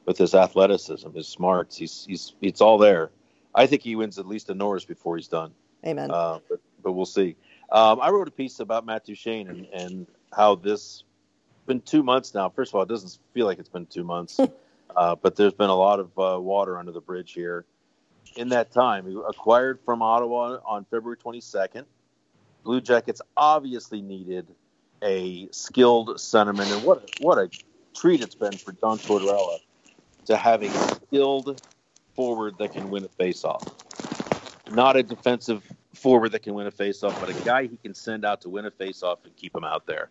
with 0.06 0.18
his 0.18 0.36
athleticism, 0.36 1.12
his 1.12 1.28
smarts. 1.28 1.78
He's 1.78 2.06
he's 2.08 2.36
it's 2.42 2.62
all 2.62 2.78
there. 2.78 3.12
I 3.56 3.66
think 3.66 3.82
he 3.82 3.96
wins 3.96 4.20
at 4.20 4.28
least 4.28 4.50
a 4.50 4.54
Norris 4.54 4.86
before 4.86 5.18
he's 5.18 5.28
done. 5.28 5.52
Amen. 5.86 6.12
Uh, 6.12 6.40
but, 6.50 6.60
but 6.84 6.92
we'll 6.92 7.06
see. 7.06 7.36
Um, 7.72 8.00
I 8.02 8.10
wrote 8.10 8.28
a 8.28 8.32
piece 8.32 8.60
about 8.60 8.86
Matt 8.86 9.06
Duchene 9.06 9.48
and, 9.48 9.68
and 9.74 10.08
how 10.32 10.56
this 10.56 11.04
been 11.70 11.80
two 11.82 12.04
months 12.04 12.34
now. 12.34 12.50
First 12.50 12.72
of 12.72 12.76
all, 12.76 12.82
it 12.82 12.90
doesn't 12.90 13.18
feel 13.34 13.46
like 13.46 13.60
it's 13.60 13.70
been 13.70 13.86
two 13.86 14.04
months, 14.04 14.40
uh, 14.96 15.16
but 15.16 15.36
there's 15.36 15.54
been 15.54 15.70
a 15.70 15.76
lot 15.76 16.00
of 16.00 16.08
uh, 16.18 16.40
water 16.40 16.78
under 16.78 16.92
the 16.92 17.02
bridge 17.02 17.34
here. 17.34 17.66
In 18.36 18.50
that 18.50 18.72
time, 18.72 19.08
he 19.08 19.20
acquired 19.28 19.80
from 19.86 20.02
Ottawa 20.02 20.60
on 20.66 20.86
February 20.86 21.18
22nd. 21.18 21.86
Blue 22.64 22.82
Jackets 22.82 23.22
obviously 23.36 24.02
needed 24.02 24.48
a 25.02 25.48
skilled 25.52 26.10
centerman, 26.18 26.72
and 26.74 26.84
what 26.84 27.10
what 27.22 27.38
a 27.38 27.50
treat 27.96 28.22
it's 28.22 28.36
been 28.36 28.58
for 28.58 28.74
John 28.74 28.98
Tortorella 28.98 29.60
to 30.26 30.38
have 30.38 30.62
a 30.62 30.70
skilled 30.70 31.62
forward 32.16 32.58
that 32.60 32.74
can 32.74 32.90
win 32.90 33.04
a 33.06 33.08
faceoff. 33.08 33.72
Not 34.72 34.98
a 34.98 35.04
defensive 35.04 35.64
forward 35.94 36.34
that 36.34 36.44
can 36.44 36.54
win 36.54 36.68
a 36.68 36.72
faceoff, 36.72 37.20
but 37.20 37.30
a 37.30 37.46
guy 37.46 37.64
he 37.64 37.78
can 37.78 37.94
send 37.94 38.26
out 38.26 38.42
to 38.42 38.50
win 38.50 38.66
a 38.66 38.72
faceoff 38.72 39.18
and 39.24 39.36
keep 39.36 39.56
him 39.56 39.64
out 39.64 39.86
there. 39.86 40.10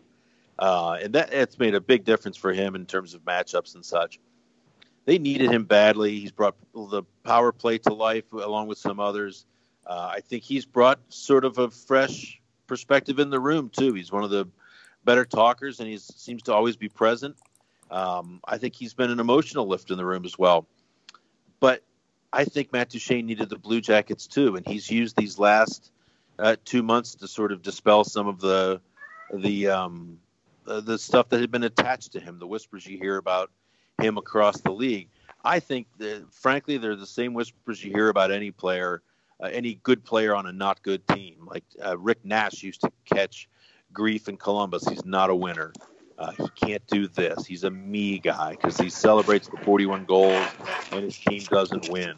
Uh, 0.59 0.99
and 1.01 1.15
that 1.15 1.33
it's 1.33 1.59
made 1.59 1.75
a 1.75 1.81
big 1.81 2.05
difference 2.05 2.37
for 2.37 2.53
him 2.53 2.75
in 2.75 2.85
terms 2.85 3.15
of 3.15 3.21
matchups 3.25 3.75
and 3.75 3.85
such. 3.85 4.19
They 5.05 5.19
needed 5.19 5.51
him 5.51 5.65
badly. 5.65 6.19
He's 6.19 6.33
brought 6.33 6.57
the 6.75 7.03
power 7.25 7.53
play 7.53 7.79
to 7.79 7.95
life 7.95 8.31
along 8.33 8.69
with 8.69 8.79
some 8.79 9.01
others. 9.01 9.47
Uh, 9.87 10.11
I 10.13 10.21
think 10.21 10.43
he's 10.43 10.67
brought 10.67 11.01
sort 11.09 11.45
of 11.45 11.59
a 11.59 11.71
fresh 11.71 12.41
perspective 12.67 13.19
in 13.19 13.31
the 13.31 13.41
room 13.41 13.71
too. 13.71 13.95
He's 13.95 14.13
one 14.13 14.23
of 14.23 14.31
the 14.31 14.47
better 15.05 15.25
talkers, 15.25 15.81
and 15.81 15.89
he 15.89 15.97
seems 15.97 16.43
to 16.43 16.55
always 16.55 16.77
be 16.77 16.89
present. 16.89 17.37
Um, 17.91 18.41
I 18.47 18.59
think 18.59 18.75
he's 18.75 18.93
been 18.93 19.11
an 19.11 19.21
emotional 19.21 19.67
lift 19.67 19.91
in 19.91 19.97
the 19.97 20.05
room 20.05 20.27
as 20.27 20.39
well. 20.39 20.67
But 21.59 21.83
I 22.33 22.45
think 22.45 22.73
Matt 22.73 22.91
Duchene 22.91 23.25
needed 23.27 23.49
the 23.49 23.59
Blue 23.59 23.81
Jackets 23.81 24.27
too, 24.27 24.57
and 24.57 24.67
he's 24.67 24.91
used 24.91 25.17
these 25.17 25.39
last 25.39 25.91
uh, 26.39 26.57
two 26.65 26.83
months 26.83 27.15
to 27.17 27.29
sort 27.29 27.53
of 27.53 27.63
dispel 27.63 28.05
some 28.05 28.27
of 28.27 28.41
the 28.41 28.81
the 29.33 29.69
um, 29.69 30.19
uh, 30.67 30.81
the 30.81 30.99
stuff 30.99 31.31
that 31.31 31.41
had 31.41 31.51
been 31.51 31.65
attached 31.65 32.13
to 32.13 32.21
him, 32.21 32.39
the 32.39 32.47
whispers 32.47 32.87
you 32.87 32.99
hear 32.99 33.17
about 33.17 33.51
him 34.01 34.19
across 34.19 34.61
the 34.61 34.71
league. 34.71 35.09
I 35.45 35.61
think 35.61 35.87
that, 35.99 36.27
frankly, 36.33 36.79
they're 36.79 36.97
the 36.97 37.07
same 37.07 37.35
whispers 37.35 37.83
you 37.83 37.93
hear 37.93 38.09
about 38.09 38.31
any 38.31 38.51
player, 38.51 39.03
uh, 39.43 39.47
any 39.47 39.75
good 39.83 40.05
player 40.05 40.35
on 40.35 40.47
a 40.47 40.53
not 40.53 40.83
good 40.83 41.07
team. 41.09 41.47
Like 41.47 41.65
uh, 41.85 41.97
Rick 41.99 42.25
Nash 42.25 42.63
used 42.63 42.81
to 42.83 42.93
catch 43.05 43.49
grief 43.93 44.29
in 44.29 44.37
Columbus. 44.37 44.87
He's 44.89 45.05
not 45.05 45.31
a 45.31 45.35
winner. 45.35 45.73
Uh, 46.19 46.33
he 46.33 46.49
can't 46.67 46.85
do 46.89 47.07
this. 47.07 47.47
He's 47.47 47.63
a 47.63 47.71
me 47.71 48.19
guy 48.19 48.51
because 48.51 48.77
he 48.77 48.91
celebrates 48.91 49.49
the 49.49 49.57
41 49.59 50.05
goals 50.05 50.47
and 50.91 51.05
his 51.05 51.17
team 51.17 51.43
doesn't 51.49 51.89
win. 51.91 52.15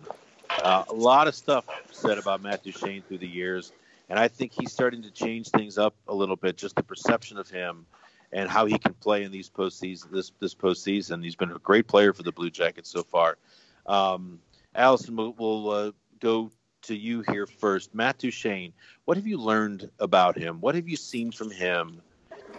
Uh, 0.63 0.85
a 0.89 0.95
lot 0.95 1.29
of 1.29 1.35
stuff 1.35 1.67
said 1.91 2.19
about 2.19 2.43
Matt 2.43 2.65
Duchene 2.65 3.03
through 3.07 3.19
the 3.19 3.29
years, 3.29 3.73
and 4.09 4.19
I 4.19 4.29
think 4.29 4.53
he's 4.53 4.73
starting 4.73 5.03
to 5.03 5.11
change 5.11 5.49
things 5.51 5.79
up 5.79 5.95
a 6.09 6.15
little 6.15 6.37
bit. 6.37 6.57
Just 6.57 6.77
the 6.77 6.83
perception 6.83 7.37
of 7.37 7.49
him 7.49 7.87
and 8.33 8.49
how 8.49 8.67
he 8.67 8.79
can 8.79 8.95
play 8.95 9.25
in 9.25 9.33
these 9.33 9.51
postseason. 9.51 10.11
This 10.11 10.33
this 10.41 10.55
postseason, 10.55 11.23
he's 11.23 11.37
been 11.37 11.51
a 11.51 11.59
great 11.59 11.87
player 11.87 12.13
for 12.13 12.23
the 12.23 12.33
Blue 12.33 12.51
Jackets 12.51 12.91
so 12.91 13.03
far. 13.03 13.39
Um, 13.87 14.41
Allison, 14.75 15.17
we'll, 15.17 15.35
we'll 15.39 15.71
uh, 15.71 15.93
go 16.21 16.53
to 16.83 16.95
you 16.95 17.25
here 17.31 17.47
first. 17.47 17.95
Matt 17.95 18.19
Duchene, 18.19 18.73
what 19.05 19.17
have 19.17 19.27
you 19.27 19.39
learned 19.39 19.91
about 19.99 20.39
him? 20.39 20.61
What 20.61 20.75
have 20.75 20.89
you 20.89 20.97
seen 20.97 21.33
from 21.33 21.51
him? 21.51 22.03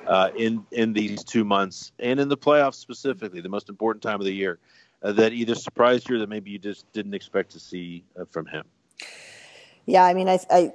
uh, 0.07 0.29
in 0.35 0.65
in 0.71 0.93
these 0.93 1.23
two 1.23 1.43
months 1.43 1.91
and 1.99 2.19
in 2.19 2.29
the 2.29 2.37
playoffs 2.37 2.75
specifically, 2.75 3.41
the 3.41 3.49
most 3.49 3.69
important 3.69 4.03
time 4.03 4.19
of 4.19 4.25
the 4.25 4.33
year, 4.33 4.59
uh, 5.03 5.11
that 5.13 5.33
either 5.33 5.55
surprised 5.55 6.09
you 6.09 6.15
or 6.15 6.19
that 6.19 6.29
maybe 6.29 6.51
you 6.51 6.59
just 6.59 6.91
didn't 6.93 7.13
expect 7.13 7.51
to 7.51 7.59
see 7.59 8.03
uh, 8.19 8.25
from 8.25 8.45
him? 8.45 8.65
Yeah, 9.85 10.03
I 10.03 10.13
mean, 10.13 10.29
I, 10.29 10.39
I, 10.49 10.71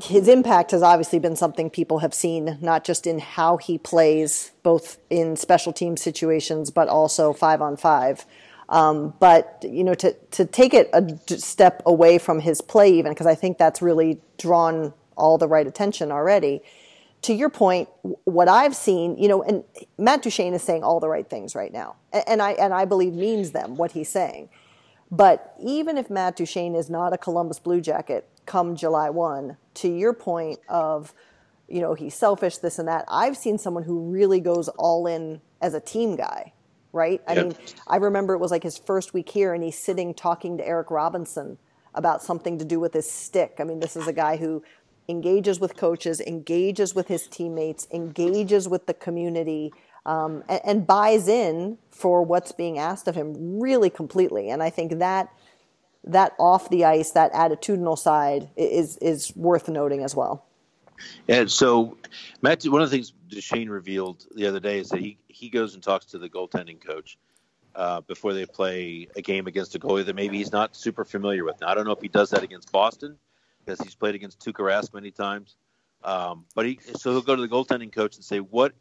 his 0.00 0.28
impact 0.28 0.70
has 0.70 0.82
obviously 0.82 1.18
been 1.18 1.36
something 1.36 1.70
people 1.70 1.98
have 1.98 2.14
seen, 2.14 2.58
not 2.60 2.84
just 2.84 3.06
in 3.06 3.18
how 3.18 3.56
he 3.56 3.78
plays, 3.78 4.52
both 4.62 4.98
in 5.10 5.36
special 5.36 5.72
team 5.72 5.96
situations, 5.96 6.70
but 6.70 6.88
also 6.88 7.32
five 7.32 7.60
on 7.60 7.76
five. 7.76 8.24
Um, 8.68 9.14
but 9.18 9.64
you 9.66 9.82
know, 9.82 9.94
to 9.94 10.12
to 10.12 10.44
take 10.44 10.74
it 10.74 10.90
a 10.92 11.38
step 11.38 11.82
away 11.86 12.18
from 12.18 12.40
his 12.40 12.60
play, 12.60 12.92
even 12.92 13.12
because 13.12 13.26
I 13.26 13.34
think 13.34 13.58
that's 13.58 13.80
really 13.80 14.20
drawn 14.36 14.92
all 15.16 15.38
the 15.38 15.48
right 15.48 15.66
attention 15.66 16.12
already 16.12 16.62
to 17.22 17.34
your 17.34 17.50
point, 17.50 17.88
what 18.24 18.48
I've 18.48 18.76
seen, 18.76 19.16
you 19.18 19.28
know, 19.28 19.42
and 19.42 19.64
Matt 19.96 20.22
Duchene 20.22 20.54
is 20.54 20.62
saying 20.62 20.84
all 20.84 21.00
the 21.00 21.08
right 21.08 21.28
things 21.28 21.54
right 21.54 21.72
now, 21.72 21.96
and 22.12 22.40
I 22.40 22.52
and 22.52 22.72
I 22.72 22.84
believe 22.84 23.14
means 23.14 23.50
them 23.50 23.76
what 23.76 23.92
he's 23.92 24.08
saying. 24.08 24.48
But 25.10 25.54
even 25.60 25.96
if 25.96 26.10
Matt 26.10 26.36
Duchene 26.36 26.74
is 26.74 26.90
not 26.90 27.12
a 27.12 27.18
Columbus 27.18 27.58
Blue 27.58 27.80
Jacket 27.80 28.28
come 28.48 28.74
July 28.74 29.10
one, 29.10 29.56
to 29.74 29.88
your 29.88 30.14
point 30.14 30.58
of, 30.68 31.14
you 31.68 31.80
know, 31.80 31.94
he's 31.94 32.14
selfish, 32.14 32.58
this 32.58 32.78
and 32.78 32.88
that. 32.88 33.04
I've 33.06 33.36
seen 33.36 33.58
someone 33.58 33.84
who 33.84 34.10
really 34.10 34.40
goes 34.40 34.68
all 34.68 35.06
in 35.06 35.40
as 35.60 35.74
a 35.74 35.80
team 35.80 36.16
guy, 36.16 36.54
right? 36.92 37.20
I 37.28 37.34
mean, 37.34 37.54
I 37.86 37.96
remember 37.96 38.34
it 38.34 38.38
was 38.38 38.50
like 38.50 38.62
his 38.62 38.78
first 38.78 39.12
week 39.12 39.28
here, 39.28 39.52
and 39.52 39.62
he's 39.62 39.78
sitting 39.78 40.14
talking 40.14 40.56
to 40.56 40.66
Eric 40.66 40.90
Robinson 40.90 41.58
about 41.94 42.22
something 42.22 42.58
to 42.58 42.64
do 42.64 42.80
with 42.80 42.94
his 42.94 43.08
stick. 43.08 43.56
I 43.60 43.64
mean, 43.64 43.80
this 43.80 43.96
is 43.96 44.08
a 44.08 44.12
guy 44.14 44.38
who 44.38 44.64
engages 45.08 45.60
with 45.60 45.76
coaches, 45.76 46.20
engages 46.20 46.94
with 46.94 47.08
his 47.08 47.26
teammates, 47.26 47.86
engages 47.92 48.66
with 48.66 48.86
the 48.86 48.94
community, 48.94 49.72
um, 50.06 50.42
and, 50.48 50.60
and, 50.64 50.86
buys 50.86 51.28
in 51.28 51.76
for 51.90 52.22
what's 52.22 52.52
being 52.52 52.78
asked 52.78 53.08
of 53.08 53.14
him 53.14 53.60
really 53.60 53.90
completely. 53.90 54.48
And 54.48 54.62
I 54.62 54.70
think 54.70 54.98
that 55.00 55.28
that 56.08 56.34
off 56.38 56.70
the 56.70 56.84
ice, 56.84 57.12
that 57.12 57.32
attitudinal 57.32 57.98
side 57.98 58.48
is 58.56 58.96
is 58.98 59.34
worth 59.36 59.68
noting 59.68 60.02
as 60.02 60.14
well. 60.14 60.44
And 61.28 61.50
so, 61.50 61.96
Matt, 62.42 62.64
one 62.64 62.82
of 62.82 62.90
the 62.90 62.96
things 62.96 63.12
Duchene 63.28 63.68
revealed 63.68 64.26
the 64.34 64.46
other 64.46 64.60
day 64.60 64.78
is 64.78 64.88
that 64.90 65.00
he 65.00 65.18
he 65.28 65.48
goes 65.48 65.74
and 65.74 65.82
talks 65.82 66.06
to 66.06 66.18
the 66.18 66.28
goaltending 66.28 66.84
coach 66.84 67.18
uh, 67.74 68.00
before 68.02 68.32
they 68.32 68.46
play 68.46 69.08
a 69.14 69.22
game 69.22 69.46
against 69.46 69.74
a 69.74 69.78
goalie 69.78 70.04
that 70.04 70.16
maybe 70.16 70.38
he's 70.38 70.52
not 70.52 70.74
super 70.74 71.04
familiar 71.04 71.44
with. 71.44 71.60
Now, 71.60 71.68
I 71.68 71.74
don't 71.74 71.84
know 71.84 71.92
if 71.92 72.00
he 72.00 72.08
does 72.08 72.30
that 72.30 72.42
against 72.42 72.72
Boston 72.72 73.16
because 73.64 73.80
he's 73.80 73.94
played 73.94 74.14
against 74.14 74.40
Tuukka 74.40 74.64
Rask 74.64 74.92
many 74.94 75.10
times. 75.10 75.56
Um, 76.02 76.44
but 76.54 76.66
he 76.66 76.80
so 76.96 77.12
he'll 77.12 77.22
go 77.22 77.36
to 77.36 77.42
the 77.42 77.48
goaltending 77.48 77.92
coach 77.92 78.16
and 78.16 78.24
say, 78.24 78.38
"What 78.38 78.72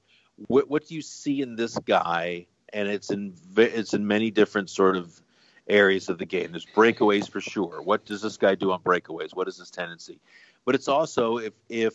what 0.48 0.70
what 0.70 0.88
do 0.88 0.96
you 0.96 1.02
see 1.02 1.42
in 1.42 1.56
this 1.56 1.78
guy?" 1.80 2.48
And 2.74 2.88
it's 2.88 3.12
in 3.12 3.36
it's 3.56 3.94
in 3.94 4.08
many 4.08 4.32
different 4.32 4.70
sort 4.70 4.98
of 4.98 5.20
areas 5.68 6.10
of 6.10 6.18
the 6.18 6.26
game. 6.26 6.52
There's 6.52 6.66
breakaways 6.66 7.30
for 7.30 7.42
sure. 7.42 7.82
What 7.82 8.06
does 8.06 8.22
this 8.22 8.38
guy 8.38 8.56
do 8.56 8.72
on 8.72 8.82
breakaways? 8.82 9.36
What 9.36 9.48
is 9.48 9.58
his 9.58 9.70
tendency? 9.70 10.20
But 10.66 10.76
it's 10.76 10.88
also 10.88 11.38
if 11.38 11.54
if 11.70 11.94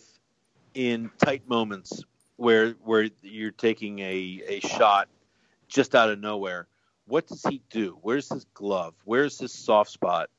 in 0.73 1.11
tight 1.19 1.47
moments 1.47 2.03
where 2.37 2.71
where 2.83 3.09
you're 3.21 3.51
taking 3.51 3.99
a, 3.99 4.41
a 4.47 4.59
shot 4.61 5.07
just 5.67 5.95
out 5.95 6.09
of 6.09 6.19
nowhere, 6.19 6.67
what 7.05 7.27
does 7.27 7.43
he 7.43 7.61
do? 7.69 7.97
Where's 8.01 8.29
his 8.29 8.45
glove? 8.53 8.95
Where's 9.05 9.39
his 9.39 9.53
soft 9.53 9.91
spot? 9.91 10.29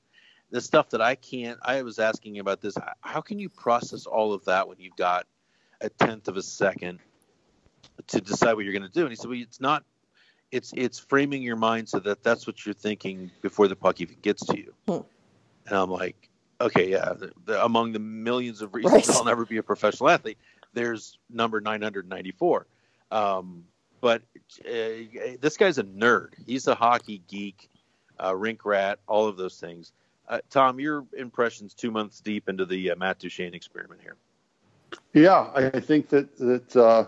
The 0.50 0.61
stuff 0.61 0.91
that 0.91 1.00
I 1.00 1.14
can't. 1.17 1.59
I 1.62 1.83
was 1.83 1.99
asking 1.99 2.38
about 2.38 2.61
this. 2.61 2.75
How 3.00 3.21
can 3.21 3.38
you 3.38 3.49
process 3.49 4.07
all 4.07 4.33
of 4.33 4.45
that 4.45 4.69
when 4.69 4.79
you've 4.79 4.97
got 4.97 5.26
a 5.81 5.88
tenth 5.88 6.29
of 6.29 6.37
a 6.37 6.43
second 6.43 7.00
to 8.09 8.21
decide 8.21 8.55
what 8.55 8.64
you're 8.64 8.73
going 8.73 8.83
to 8.83 8.88
do? 8.88 9.03
And 9.03 9.11
he 9.11 9.17
said, 9.17 9.29
"Well, 9.29 9.38
it's 9.41 9.61
not 9.61 9.85
it's 10.54 10.73
it's 10.76 11.00
framing 11.00 11.42
your 11.42 11.56
mind 11.56 11.88
so 11.88 11.99
that 11.99 12.23
that's 12.23 12.46
what 12.46 12.64
you're 12.64 12.75
thinking 12.75 13.28
before 13.42 13.66
the 13.66 13.75
puck 13.75 14.00
even 14.00 14.16
gets 14.23 14.46
to 14.46 14.56
you. 14.56 14.73
Hmm. 14.87 15.00
And 15.66 15.76
I'm 15.76 15.90
like, 15.90 16.28
okay, 16.61 16.88
yeah. 16.88 17.12
The, 17.12 17.32
the, 17.44 17.64
among 17.64 17.92
the 17.92 17.99
millions 17.99 18.62
of 18.62 18.73
reasons 18.73 19.08
right. 19.08 19.16
I'll 19.16 19.25
never 19.25 19.44
be 19.44 19.56
a 19.56 19.62
professional 19.62 20.11
athlete, 20.11 20.38
there's 20.73 21.18
number 21.28 21.61
994. 21.61 22.66
Um, 23.11 23.64
but 24.00 24.23
uh, 24.61 25.40
this 25.40 25.56
guy's 25.56 25.78
a 25.78 25.84
nerd. 25.84 26.28
He's 26.46 26.68
a 26.68 26.75
hockey 26.75 27.23
geek, 27.26 27.68
uh, 28.23 28.37
rink 28.37 28.64
rat, 28.64 29.00
all 29.08 29.26
of 29.26 29.37
those 29.37 29.58
things. 29.58 29.92
Uh, 30.28 30.38
Tom, 30.50 30.78
your 30.78 31.04
impressions 31.16 31.75
two 31.75 31.90
months 31.90 32.20
deep 32.20 32.49
into 32.49 32.64
the 32.64 32.92
uh, 32.92 32.96
Matt 32.96 33.18
Duchene 33.18 33.54
experiment 33.54 34.00
here. 34.02 34.16
Yeah, 35.14 35.50
I 35.54 35.80
think 35.80 36.08
that 36.11 36.37
that 36.38 36.76
uh, 36.76 37.06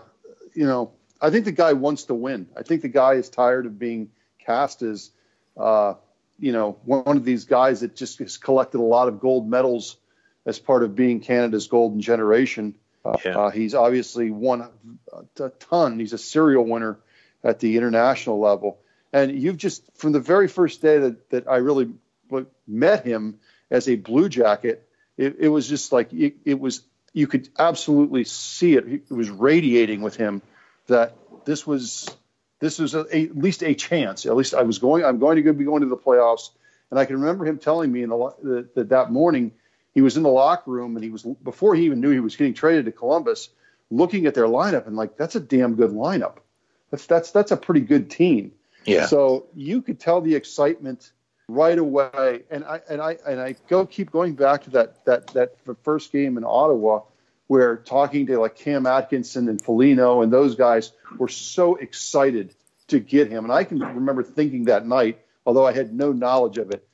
you 0.53 0.65
know 0.65 0.91
I 1.21 1.29
think 1.29 1.45
the 1.45 1.51
guy 1.51 1.73
wants 1.73 2.05
to 2.05 2.13
win. 2.13 2.47
I 2.55 2.63
think 2.63 2.81
the 2.81 2.89
guy 2.89 3.13
is 3.13 3.29
tired 3.29 3.65
of 3.65 3.79
being 3.79 4.09
cast 4.39 4.81
as, 4.81 5.11
uh, 5.55 5.95
you 6.39 6.51
know, 6.51 6.77
one 6.85 7.17
of 7.17 7.25
these 7.25 7.45
guys 7.45 7.81
that 7.81 7.95
just 7.95 8.19
has 8.19 8.37
collected 8.37 8.79
a 8.79 8.83
lot 8.83 9.07
of 9.07 9.19
gold 9.19 9.49
medals 9.49 9.97
as 10.45 10.59
part 10.59 10.83
of 10.83 10.95
being 10.95 11.19
Canada's 11.19 11.67
golden 11.67 12.01
generation. 12.01 12.75
Uh, 13.03 13.17
yeah. 13.23 13.37
uh, 13.37 13.49
he's 13.49 13.73
obviously 13.73 14.31
won 14.31 14.69
a 15.39 15.49
ton. 15.49 15.99
He's 15.99 16.13
a 16.13 16.17
serial 16.17 16.65
winner 16.65 16.99
at 17.43 17.59
the 17.59 17.77
international 17.77 18.39
level. 18.39 18.79
And 19.13 19.41
you've 19.41 19.57
just, 19.57 19.83
from 19.95 20.11
the 20.11 20.19
very 20.19 20.47
first 20.47 20.81
day 20.81 20.99
that, 20.99 21.29
that 21.29 21.47
I 21.47 21.57
really 21.57 21.89
met 22.67 23.05
him 23.05 23.39
as 23.71 23.87
a 23.87 23.95
Blue 23.95 24.29
Jacket, 24.29 24.87
it, 25.17 25.37
it 25.39 25.49
was 25.49 25.67
just 25.67 25.91
like 25.91 26.13
it, 26.13 26.35
it 26.45 26.59
was, 26.59 26.81
you 27.13 27.27
could 27.27 27.49
absolutely 27.57 28.25
see 28.25 28.75
it. 28.75 28.85
It 28.87 29.11
was 29.11 29.29
radiating 29.29 30.01
with 30.01 30.15
him 30.15 30.41
that 30.87 31.15
this 31.45 31.65
was 31.65 32.09
this 32.59 32.79
was 32.79 32.95
a, 32.95 33.05
a, 33.15 33.25
at 33.25 33.37
least 33.37 33.63
a 33.63 33.73
chance. 33.73 34.25
At 34.25 34.35
least 34.35 34.53
I 34.53 34.63
was 34.63 34.79
going. 34.79 35.05
I'm 35.05 35.19
going 35.19 35.41
to 35.43 35.53
be 35.53 35.65
going 35.65 35.81
to 35.81 35.87
the 35.87 35.97
playoffs, 35.97 36.49
and 36.89 36.99
I 36.99 37.05
can 37.05 37.19
remember 37.19 37.45
him 37.45 37.57
telling 37.57 37.91
me 37.91 38.03
in 38.03 38.09
the, 38.09 38.67
that 38.75 38.89
that 38.89 39.11
morning 39.11 39.51
he 39.93 40.01
was 40.01 40.17
in 40.17 40.23
the 40.23 40.29
locker 40.29 40.71
room 40.71 40.95
and 40.95 41.03
he 41.03 41.09
was 41.09 41.23
before 41.43 41.75
he 41.75 41.85
even 41.85 42.01
knew 42.01 42.11
he 42.11 42.19
was 42.19 42.35
getting 42.35 42.53
traded 42.53 42.85
to 42.85 42.91
Columbus, 42.91 43.49
looking 43.89 44.25
at 44.25 44.33
their 44.33 44.45
lineup 44.45 44.87
and 44.87 44.95
like 44.95 45.17
that's 45.17 45.35
a 45.35 45.39
damn 45.39 45.75
good 45.75 45.91
lineup. 45.91 46.37
That's 46.91 47.05
that's 47.05 47.31
that's 47.31 47.51
a 47.51 47.57
pretty 47.57 47.81
good 47.81 48.09
team. 48.09 48.51
Yeah. 48.85 49.05
So 49.05 49.47
you 49.53 49.81
could 49.81 49.99
tell 49.99 50.21
the 50.21 50.35
excitement 50.35 51.11
right 51.49 51.77
away, 51.77 52.43
and 52.49 52.63
I 52.63 52.81
and 52.89 53.01
I 53.01 53.17
and 53.27 53.39
I 53.39 53.55
go 53.67 53.85
keep 53.85 54.11
going 54.11 54.35
back 54.35 54.63
to 54.63 54.69
that 54.71 55.05
that 55.05 55.27
that 55.27 55.55
first 55.83 56.11
game 56.11 56.37
in 56.37 56.43
Ottawa 56.43 57.01
where 57.47 57.77
talking 57.77 58.27
to 58.27 58.39
like 58.39 58.55
Cam 58.55 58.85
Atkinson 58.85 59.49
and 59.49 59.61
Foligno 59.61 60.21
and 60.21 60.31
those 60.31 60.55
guys 60.55 60.91
were 61.17 61.29
so 61.29 61.75
excited 61.75 62.53
to 62.87 62.99
get 62.99 63.29
him. 63.29 63.45
And 63.45 63.53
I 63.53 63.63
can 63.63 63.79
remember 63.79 64.23
thinking 64.23 64.65
that 64.65 64.85
night, 64.85 65.19
although 65.45 65.65
I 65.65 65.71
had 65.71 65.93
no 65.93 66.11
knowledge 66.11 66.57
of 66.57 66.71
it, 66.71 66.87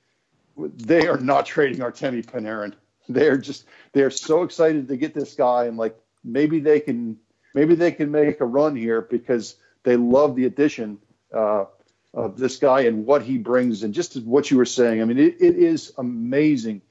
they 0.55 1.07
are 1.07 1.17
not 1.17 1.45
trading 1.45 1.79
Artemi 1.79 2.23
Panarin. 2.23 2.73
They're 3.09 3.37
just 3.37 3.65
they're 3.91 4.11
so 4.11 4.43
excited 4.43 4.87
to 4.87 4.97
get 4.97 5.13
this 5.13 5.33
guy 5.33 5.65
and 5.65 5.77
like 5.77 5.97
maybe 6.23 6.59
they 6.59 6.79
can 6.79 7.17
maybe 7.53 7.75
they 7.75 7.91
can 7.91 8.11
make 8.11 8.39
a 8.39 8.45
run 8.45 8.75
here 8.75 9.01
because 9.01 9.55
they 9.83 9.97
love 9.97 10.35
the 10.35 10.45
addition 10.45 10.99
uh, 11.33 11.65
of 12.13 12.37
this 12.37 12.57
guy 12.57 12.81
and 12.81 13.05
what 13.05 13.23
he 13.23 13.37
brings 13.37 13.83
and 13.83 13.93
just 13.93 14.15
what 14.23 14.49
you 14.51 14.57
were 14.57 14.65
saying. 14.65 15.01
I 15.01 15.05
mean, 15.05 15.19
it, 15.19 15.41
it 15.41 15.57
is 15.57 15.91
amazing 15.97 16.81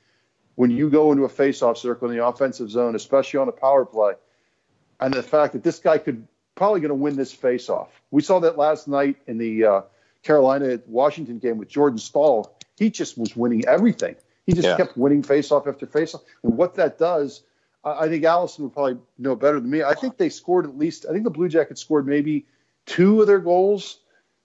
when 0.55 0.71
you 0.71 0.91
go 0.91 1.13
into 1.13 1.25
a 1.25 1.29
face-off 1.29 1.79
circle 1.79 2.11
in 2.11 2.17
the 2.17 2.25
offensive 2.25 2.71
zone, 2.71 2.95
especially 2.95 3.39
on 3.41 3.49
a 3.49 3.53
power 3.53 3.85
play, 3.85 4.13
and 5.01 5.13
the 5.13 5.23
fact 5.23 5.53
that 5.55 5.63
this 5.63 5.79
guy 5.79 5.99
could 5.99 6.27
probably 6.55 6.81
going 6.81 6.91
to 6.91 6.95
win 6.95 7.17
this 7.17 7.33
face-off. 7.33 7.89
We 8.11 8.23
saw 8.23 8.39
that 8.41 8.59
last 8.59 8.87
night 8.87 9.17
in 9.27 9.39
the 9.39 9.65
uh, 9.65 9.81
Carolina 10.23 10.79
Washington 10.87 11.39
game 11.39 11.57
with 11.59 11.69
Jordan 11.69 11.99
Staal. 11.99 12.55
He 12.77 12.91
just 12.91 13.17
was 13.17 13.35
winning 13.35 13.67
everything. 13.67 14.17
He 14.47 14.53
just 14.53 14.69
yeah. 14.69 14.77
kept 14.77 14.97
winning 14.97 15.23
face-off 15.23 15.67
after 15.67 15.87
face-off, 15.87 16.23
and 16.43 16.57
what 16.57 16.75
that 16.75 16.99
does. 16.99 17.43
I 17.85 18.07
think 18.07 18.23
Allison 18.23 18.65
would 18.65 18.73
probably 18.73 18.99
know 19.19 19.35
better 19.35 19.59
than 19.59 19.69
me. 19.69 19.83
I 19.83 19.95
think 19.95 20.17
they 20.17 20.29
scored 20.29 20.67
at 20.67 20.79
least. 20.79 21.05
I 21.09 21.13
think 21.13 21.25
the 21.25 21.31
Blue 21.31 21.49
Jackets 21.49 21.81
scored 21.81 22.07
maybe 22.07 22.47
two 22.87 23.21
of 23.21 23.27
their 23.27 23.41
goals 23.41 23.99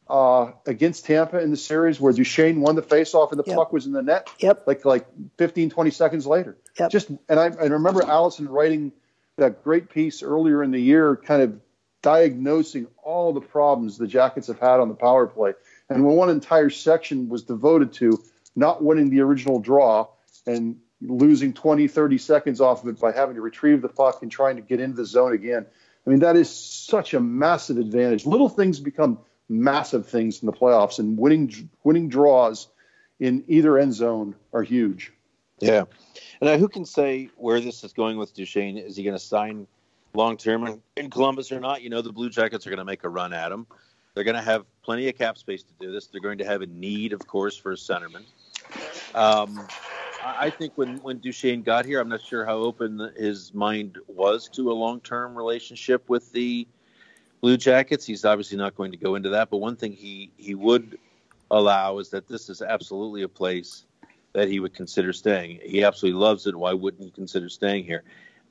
uh, 0.09 0.51
against 0.65 1.05
Tampa 1.05 1.39
in 1.39 1.51
the 1.51 1.57
series 1.57 1.99
where 1.99 2.13
Duchene 2.13 2.61
won 2.61 2.75
the 2.75 2.81
faceoff 2.81 3.31
and 3.31 3.39
the 3.39 3.43
yep. 3.45 3.55
puck 3.55 3.73
was 3.73 3.85
in 3.85 3.91
the 3.91 4.01
net. 4.01 4.29
Yep. 4.39 4.63
Like 4.65 4.85
like 4.85 5.07
15, 5.37 5.69
20 5.69 5.91
seconds 5.91 6.25
later. 6.25 6.57
Yep. 6.79 6.91
Just 6.91 7.09
and 7.09 7.39
I, 7.39 7.45
I 7.45 7.65
remember 7.65 8.03
Allison 8.03 8.47
writing 8.47 8.91
that 9.37 9.63
great 9.63 9.89
piece 9.89 10.23
earlier 10.23 10.63
in 10.63 10.71
the 10.71 10.79
year, 10.79 11.15
kind 11.15 11.41
of 11.41 11.59
diagnosing 12.01 12.87
all 13.03 13.33
the 13.33 13.41
problems 13.41 13.97
the 13.97 14.07
Jackets 14.07 14.47
have 14.47 14.59
had 14.59 14.79
on 14.79 14.89
the 14.89 14.95
power 14.95 15.27
play. 15.27 15.53
And 15.89 16.05
when 16.05 16.15
one 16.15 16.29
entire 16.29 16.69
section 16.69 17.29
was 17.29 17.43
devoted 17.43 17.93
to 17.93 18.23
not 18.55 18.83
winning 18.83 19.09
the 19.09 19.21
original 19.21 19.59
draw 19.59 20.07
and 20.45 20.77
losing 21.01 21.53
20, 21.53 21.87
30 21.87 22.17
seconds 22.17 22.61
off 22.61 22.83
of 22.83 22.89
it 22.89 22.99
by 22.99 23.11
having 23.11 23.35
to 23.35 23.41
retrieve 23.41 23.81
the 23.81 23.89
puck 23.89 24.21
and 24.21 24.31
trying 24.31 24.55
to 24.55 24.61
get 24.61 24.79
into 24.79 24.97
the 24.97 25.05
zone 25.05 25.33
again. 25.33 25.65
I 26.05 26.09
mean, 26.09 26.19
that 26.19 26.35
is 26.35 26.49
such 26.49 27.13
a 27.13 27.19
massive 27.19 27.77
advantage. 27.77 28.25
Little 28.25 28.49
things 28.49 28.79
become 28.79 29.19
massive 29.49 30.07
things 30.07 30.41
in 30.41 30.45
the 30.45 30.53
playoffs, 30.53 30.99
and 30.99 31.17
winning 31.17 31.69
winning 31.83 32.09
draws 32.09 32.67
in 33.19 33.43
either 33.47 33.77
end 33.77 33.93
zone 33.93 34.35
are 34.53 34.63
huge. 34.63 35.11
Yeah, 35.59 35.85
and 36.39 36.59
who 36.59 36.67
can 36.67 36.85
say 36.85 37.29
where 37.35 37.59
this 37.59 37.83
is 37.83 37.93
going 37.93 38.17
with 38.17 38.33
Duchene? 38.33 38.77
Is 38.77 38.95
he 38.95 39.03
going 39.03 39.15
to 39.15 39.23
sign 39.23 39.67
long 40.13 40.37
term 40.37 40.81
in 40.95 41.09
Columbus 41.09 41.51
or 41.51 41.59
not? 41.59 41.81
You 41.81 41.89
know, 41.89 42.01
the 42.01 42.11
Blue 42.11 42.29
Jackets 42.29 42.67
are 42.67 42.69
going 42.69 42.77
to 42.77 42.85
make 42.85 43.03
a 43.03 43.09
run 43.09 43.33
at 43.33 43.51
him. 43.51 43.65
They're 44.13 44.23
going 44.23 44.35
to 44.35 44.41
have 44.41 44.65
plenty 44.83 45.07
of 45.09 45.17
cap 45.17 45.37
space 45.37 45.63
to 45.63 45.73
do 45.79 45.91
this. 45.91 46.07
They're 46.07 46.21
going 46.21 46.39
to 46.39 46.45
have 46.45 46.61
a 46.61 46.65
need, 46.65 47.13
of 47.13 47.25
course, 47.27 47.55
for 47.55 47.71
a 47.71 47.75
centerman. 47.75 48.23
Um, 49.13 49.67
I 50.23 50.49
think 50.49 50.73
when 50.75 50.97
when 50.97 51.19
Duchene 51.19 51.61
got 51.61 51.85
here, 51.85 51.99
I'm 51.99 52.09
not 52.09 52.21
sure 52.21 52.45
how 52.45 52.57
open 52.57 53.11
his 53.15 53.53
mind 53.53 53.97
was 54.07 54.49
to 54.49 54.71
a 54.71 54.73
long 54.73 54.99
term 55.01 55.35
relationship 55.35 56.09
with 56.09 56.31
the 56.31 56.67
Blue 57.41 57.57
Jackets. 57.57 58.05
He's 58.05 58.25
obviously 58.25 58.57
not 58.57 58.75
going 58.75 58.91
to 58.91 58.97
go 58.97 59.15
into 59.15 59.29
that, 59.29 59.49
but 59.49 59.57
one 59.57 59.75
thing 59.75 59.93
he 59.93 60.31
he 60.37 60.55
would 60.55 60.97
allow 61.51 61.99
is 61.99 62.09
that 62.09 62.27
this 62.27 62.49
is 62.49 62.61
absolutely 62.61 63.21
a 63.23 63.29
place 63.29 63.85
that 64.33 64.47
he 64.47 64.59
would 64.59 64.73
consider 64.73 65.13
staying. 65.13 65.59
He 65.63 65.83
absolutely 65.83 66.19
loves 66.19 66.45
it. 66.47 66.55
Why 66.55 66.73
wouldn't 66.73 67.03
he 67.03 67.09
consider 67.09 67.49
staying 67.49 67.85
here? 67.85 68.03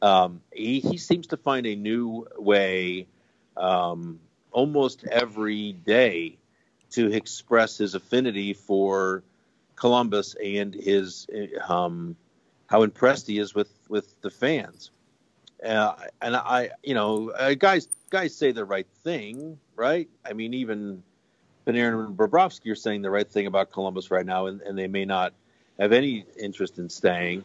Um, 0.03 0.41
he, 0.53 0.81
he 0.81 0.99
seems 0.99 1.29
to 1.29 1.37
find 1.37 1.67
a 1.67 1.77
new 1.77 2.27
way 2.37 3.07
um, 3.57 4.21
almost 4.51 5.05
every 5.05 5.73
day 5.73 6.39
to 6.91 7.13
express 7.13 7.79
his 7.79 7.95
affinity 7.95 8.53
for 8.53 9.23
Columbus 9.75 10.35
and 10.43 10.75
his 10.75 11.27
um, 11.69 12.17
how 12.67 12.83
impressed 12.83 13.27
he 13.27 13.39
is 13.39 13.55
with 13.55 13.73
with 13.89 14.21
the 14.23 14.31
fans. 14.31 14.91
Uh, 15.65 15.95
and 16.21 16.37
I, 16.37 16.71
you 16.83 16.95
know, 16.95 17.31
uh, 17.31 17.55
guys 17.55 17.89
guys 18.11 18.35
say 18.35 18.53
the 18.53 18.65
right 18.65 18.87
thing, 19.03 19.59
right? 19.75 20.09
I 20.25 20.33
mean, 20.33 20.55
even 20.55 21.03
Panarin 21.67 22.07
and 22.07 22.17
Bobrovsky 22.17 22.71
are 22.71 22.77
saying 22.77 23.03
the 23.03 23.11
right 23.11 23.29
thing 23.29 23.47
about 23.47 23.73
Columbus 23.73 24.11
right 24.11 24.25
now, 24.25 24.47
and, 24.47 24.61
and 24.63 24.79
they 24.79 24.87
may 24.87 25.05
not 25.05 25.33
have 25.79 25.93
any 25.93 26.25
interest 26.39 26.79
in 26.79 26.89
staying. 26.89 27.45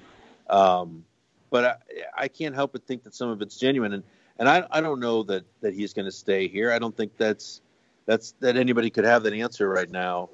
Um, 0.50 1.06
but 1.50 1.66
I, 1.66 1.76
I 2.24 2.28
can't 2.28 2.56
help 2.56 2.74
but 2.74 2.86
think 2.86 3.04
that 3.04 3.16
some 3.16 3.30
of 3.30 3.42
it's 3.42 3.58
genuine. 3.58 3.94
And 3.94 4.04
and 4.38 4.50
I, 4.50 4.66
I 4.70 4.82
don't 4.82 5.00
know 5.00 5.24
that 5.24 5.46
that 5.62 5.74
he's 5.74 5.94
going 5.94 6.06
to 6.06 6.12
stay 6.12 6.48
here. 6.48 6.72
I 6.72 6.80
don't 6.80 6.96
think 6.96 7.18
that's 7.18 7.62
that's 8.06 8.34
that 8.40 8.58
anybody 8.58 8.90
could 8.90 9.06
have 9.06 9.24
that 9.24 9.34
answer 9.34 9.70
right 9.70 9.90
now. 9.90 10.30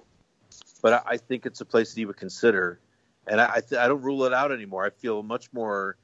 But 0.82 0.94
I, 0.94 1.02
I 1.06 1.18
think 1.18 1.46
it's 1.46 1.62
a 1.62 1.66
place 1.66 1.94
that 1.94 2.00
he 2.00 2.06
would 2.06 2.18
consider, 2.18 2.80
and 3.28 3.40
I 3.40 3.56
I, 3.56 3.62
th- 3.62 3.80
I 3.80 3.88
don't 3.88 4.02
rule 4.02 4.24
it 4.26 4.34
out 4.34 4.52
anymore. 4.52 4.86
I 4.86 4.90
feel 4.90 5.22
much 5.24 5.52
more. 5.54 5.98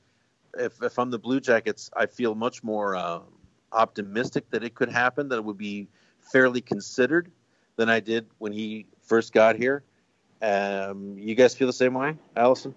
If 0.58 0.82
if 0.82 1.00
I'm 1.00 1.10
the 1.10 1.20
Blue 1.20 1.40
Jackets, 1.40 1.90
I 1.96 2.06
feel 2.06 2.36
much 2.36 2.64
more 2.64 2.96
um, 2.96 3.24
optimistic 3.72 4.50
that 4.52 4.64
it 4.64 4.76
could 4.76 4.90
happen. 4.90 5.30
That 5.30 5.38
it 5.38 5.44
would 5.44 5.58
be 5.58 5.88
fairly 6.20 6.62
considered 6.62 7.32
than 7.76 7.90
I 7.90 8.00
did 8.00 8.28
when 8.38 8.52
he 8.52 8.86
first 9.02 9.34
got 9.34 9.56
here. 9.56 9.84
Um, 10.42 11.18
you 11.18 11.36
guys 11.36 11.56
feel 11.56 11.68
the 11.68 11.74
same 11.74 11.94
way, 11.94 12.16
Allison? 12.36 12.76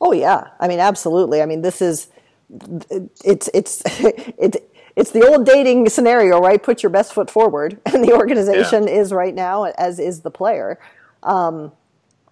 Oh 0.00 0.12
yeah, 0.12 0.48
I 0.60 0.68
mean 0.68 0.80
absolutely. 0.80 1.42
I 1.42 1.46
mean 1.46 1.62
this 1.62 1.80
is 1.80 2.08
it's 3.24 3.48
it's 3.54 3.82
it's 3.86 4.56
it's 4.96 5.10
the 5.12 5.26
old 5.26 5.46
dating 5.46 5.88
scenario, 5.88 6.40
right? 6.40 6.60
Put 6.60 6.82
your 6.82 6.90
best 6.90 7.14
foot 7.14 7.30
forward, 7.30 7.80
and 7.86 8.04
the 8.04 8.12
organization 8.12 8.88
yeah. 8.88 8.94
is 8.94 9.12
right 9.12 9.34
now, 9.34 9.64
as 9.64 9.98
is 9.98 10.22
the 10.22 10.30
player. 10.30 10.78
Um, 11.22 11.72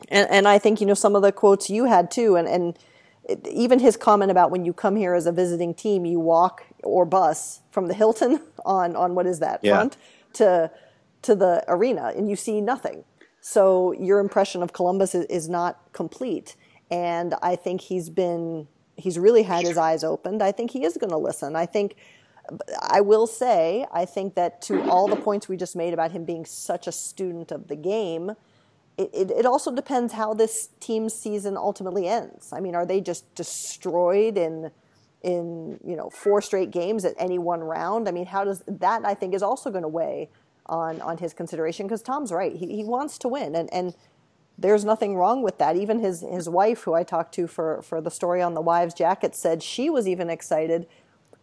and, 0.08 0.28
and 0.30 0.48
I 0.48 0.58
think 0.58 0.80
you 0.80 0.86
know 0.86 0.94
some 0.94 1.16
of 1.16 1.22
the 1.22 1.32
quotes 1.32 1.70
you 1.70 1.84
had 1.84 2.10
too, 2.10 2.36
and 2.36 2.48
and 2.48 2.78
even 3.50 3.78
his 3.78 3.96
comment 3.96 4.30
about 4.30 4.50
when 4.50 4.64
you 4.64 4.72
come 4.72 4.96
here 4.96 5.14
as 5.14 5.26
a 5.26 5.32
visiting 5.32 5.74
team, 5.74 6.04
you 6.04 6.20
walk 6.20 6.64
or 6.82 7.04
bus 7.04 7.60
from 7.70 7.88
the 7.88 7.94
Hilton 7.94 8.40
on 8.64 8.96
on 8.96 9.14
what 9.14 9.26
is 9.26 9.40
that 9.40 9.60
yeah. 9.62 9.74
front 9.74 9.96
to 10.34 10.70
to 11.22 11.34
the 11.34 11.64
arena, 11.68 12.12
and 12.16 12.30
you 12.30 12.36
see 12.36 12.60
nothing. 12.60 13.04
So 13.40 13.92
your 13.92 14.18
impression 14.18 14.62
of 14.62 14.72
Columbus 14.72 15.14
is, 15.14 15.24
is 15.26 15.48
not 15.48 15.92
complete. 15.92 16.56
And 16.90 17.34
I 17.42 17.56
think 17.56 17.80
he's 17.80 18.10
been 18.10 18.68
he's 18.96 19.18
really 19.18 19.42
had 19.42 19.64
his 19.64 19.76
eyes 19.76 20.02
opened. 20.02 20.42
I 20.42 20.52
think 20.52 20.70
he 20.70 20.84
is 20.84 20.96
going 20.96 21.10
to 21.10 21.18
listen. 21.18 21.54
I 21.54 21.66
think 21.66 21.96
I 22.80 23.00
will 23.00 23.26
say, 23.26 23.86
I 23.92 24.04
think 24.04 24.34
that 24.34 24.62
to 24.62 24.88
all 24.88 25.08
the 25.08 25.16
points 25.16 25.48
we 25.48 25.56
just 25.56 25.76
made 25.76 25.92
about 25.92 26.12
him 26.12 26.24
being 26.24 26.44
such 26.44 26.86
a 26.86 26.92
student 26.92 27.50
of 27.50 27.68
the 27.68 27.76
game, 27.76 28.32
it, 28.98 29.30
it, 29.30 29.46
also 29.46 29.70
depends 29.74 30.14
how 30.14 30.32
this 30.32 30.70
team's 30.80 31.12
season 31.12 31.56
ultimately 31.56 32.08
ends. 32.08 32.50
I 32.52 32.60
mean, 32.60 32.74
are 32.74 32.86
they 32.86 33.00
just 33.00 33.34
destroyed 33.34 34.38
in 34.38 34.70
in 35.22 35.78
you 35.84 35.96
know 35.96 36.08
four 36.10 36.40
straight 36.40 36.70
games 36.70 37.04
at 37.04 37.14
any 37.18 37.38
one 37.38 37.60
round? 37.60 38.08
I 38.08 38.12
mean, 38.12 38.26
how 38.26 38.44
does 38.44 38.62
that? 38.66 39.04
I 39.04 39.14
think 39.14 39.34
is 39.34 39.42
also 39.42 39.70
going 39.70 39.82
to 39.82 39.88
weigh 39.88 40.30
on 40.66 41.00
on 41.02 41.18
his 41.18 41.34
consideration 41.34 41.86
because 41.86 42.02
Tom's 42.02 42.32
right. 42.32 42.56
He 42.56 42.74
he 42.74 42.84
wants 42.84 43.18
to 43.18 43.28
win, 43.28 43.54
and 43.54 43.72
and 43.72 43.94
there's 44.56 44.84
nothing 44.84 45.16
wrong 45.16 45.42
with 45.42 45.58
that. 45.58 45.76
Even 45.76 45.98
his 45.98 46.22
his 46.22 46.48
wife, 46.48 46.84
who 46.84 46.94
I 46.94 47.02
talked 47.02 47.34
to 47.34 47.46
for 47.46 47.82
for 47.82 48.00
the 48.00 48.10
story 48.10 48.40
on 48.40 48.54
the 48.54 48.62
wives' 48.62 48.94
jacket, 48.94 49.34
said 49.34 49.62
she 49.62 49.90
was 49.90 50.08
even 50.08 50.30
excited 50.30 50.86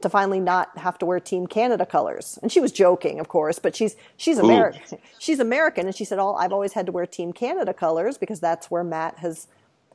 to 0.04 0.10
finally 0.10 0.40
not 0.40 0.78
have 0.78 0.98
to 1.00 1.06
wear 1.06 1.20
Team 1.20 1.48
Canada 1.48 1.86
colors. 1.86 2.38
And 2.42 2.52
she 2.52 2.60
was 2.60 2.72
joking, 2.72 3.20
of 3.20 3.28
course, 3.28 3.60
but 3.60 3.76
she's 3.76 3.96
she's 4.16 4.38
American. 4.38 5.00
She's 5.18 5.40
American, 5.40 5.88
and 5.88 5.96
she 5.96 6.06
said, 6.06 6.20
"Oh, 6.20 6.36
I've 6.36 6.54
always 6.54 6.74
had 6.74 6.86
to 6.86 6.92
wear 6.92 7.06
Team 7.06 7.34
Canada 7.34 7.74
colors 7.74 8.18
because 8.18 8.40
that's 8.40 8.70
where 8.70 8.84
Matt 8.84 9.20
has 9.20 9.48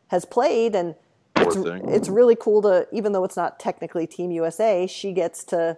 has 0.09 0.25
played." 0.25 0.75
And 0.75 0.94
it's, 1.37 1.57
it's 1.57 2.09
really 2.09 2.37
cool 2.37 2.62
to, 2.62 2.88
even 2.90 3.12
though 3.12 3.25
it's 3.25 3.37
not 3.37 3.61
technically 3.61 4.07
Team 4.07 4.31
USA, 4.33 4.87
she 4.87 5.12
gets 5.12 5.44
to 5.44 5.77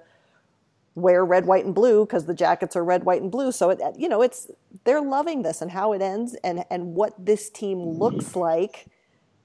wear 0.94 1.24
red, 1.24 1.46
white, 1.46 1.64
and 1.64 1.74
blue 1.74 2.06
because 2.06 2.26
the 2.26 2.34
jackets 2.34 2.76
are 2.76 2.84
red, 2.84 3.04
white, 3.04 3.22
and 3.22 3.30
blue. 3.30 3.52
So 3.52 3.70
it, 3.70 3.80
you 3.96 4.08
know, 4.08 4.22
it's 4.22 4.50
they're 4.84 5.02
loving 5.02 5.42
this 5.42 5.60
and 5.60 5.70
how 5.70 5.92
it 5.92 6.00
ends 6.00 6.34
and 6.42 6.64
and 6.70 6.94
what 6.94 7.14
this 7.24 7.50
team 7.50 7.78
looks 7.80 8.36
like 8.36 8.86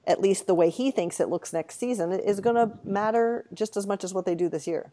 at 0.06 0.20
least 0.20 0.46
the 0.46 0.54
way 0.54 0.70
he 0.70 0.90
thinks 0.90 1.20
it 1.20 1.28
looks 1.28 1.52
next 1.52 1.78
season, 1.78 2.12
is 2.12 2.40
going 2.40 2.56
to 2.56 2.78
matter 2.84 3.46
just 3.52 3.76
as 3.76 3.86
much 3.86 4.04
as 4.04 4.14
what 4.14 4.24
they 4.24 4.34
do 4.34 4.48
this 4.48 4.66
year. 4.66 4.92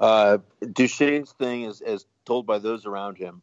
Uh, 0.00 0.38
Duchene's 0.60 1.32
thing 1.32 1.62
is, 1.62 1.80
as 1.80 2.06
told 2.24 2.46
by 2.46 2.58
those 2.58 2.86
around 2.86 3.16
him, 3.16 3.42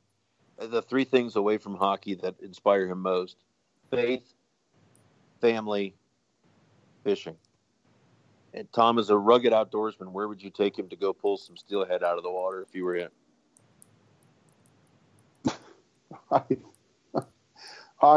the 0.59 0.81
three 0.81 1.03
things 1.03 1.35
away 1.35 1.57
from 1.57 1.75
hockey 1.75 2.15
that 2.15 2.35
inspire 2.41 2.87
him 2.87 3.01
most 3.01 3.37
faith, 3.89 4.33
family, 5.41 5.95
fishing. 7.03 7.35
And 8.53 8.71
Tom 8.71 8.99
is 8.99 9.09
a 9.09 9.17
rugged 9.17 9.51
outdoorsman. 9.51 10.11
Where 10.11 10.27
would 10.27 10.41
you 10.41 10.51
take 10.51 10.77
him 10.77 10.89
to 10.89 10.95
go 10.95 11.11
pull 11.11 11.37
some 11.37 11.57
steelhead 11.57 12.03
out 12.03 12.17
of 12.17 12.23
the 12.23 12.31
water 12.31 12.61
if 12.61 12.75
you 12.75 12.85
were 12.85 12.95
him? 12.95 13.09
I 16.31 16.43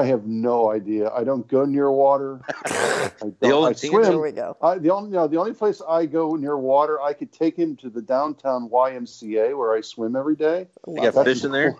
have 0.04 0.26
no 0.26 0.72
idea. 0.72 1.10
I 1.10 1.22
don't 1.22 1.46
go 1.46 1.64
near 1.64 1.90
water. 1.92 2.40
I, 2.66 3.10
don't, 3.40 3.64
I 3.64 3.72
swim. 3.72 4.02
There 4.02 4.18
we 4.18 4.32
go. 4.32 4.56
I, 4.60 4.78
the 4.78 4.90
only, 4.90 5.10
you 5.10 5.16
know, 5.16 5.28
the 5.28 5.38
only 5.38 5.52
place 5.52 5.80
I 5.88 6.06
go 6.06 6.34
near 6.34 6.58
water, 6.58 7.00
I 7.00 7.12
could 7.12 7.32
take 7.32 7.56
him 7.56 7.76
to 7.76 7.88
the 7.88 8.02
downtown 8.02 8.68
YMCA 8.68 9.56
where 9.56 9.74
I 9.74 9.80
swim 9.82 10.16
every 10.16 10.34
day. 10.34 10.66
You 10.88 11.10
got 11.12 11.24
fish 11.24 11.44
in 11.44 11.52
there? 11.52 11.76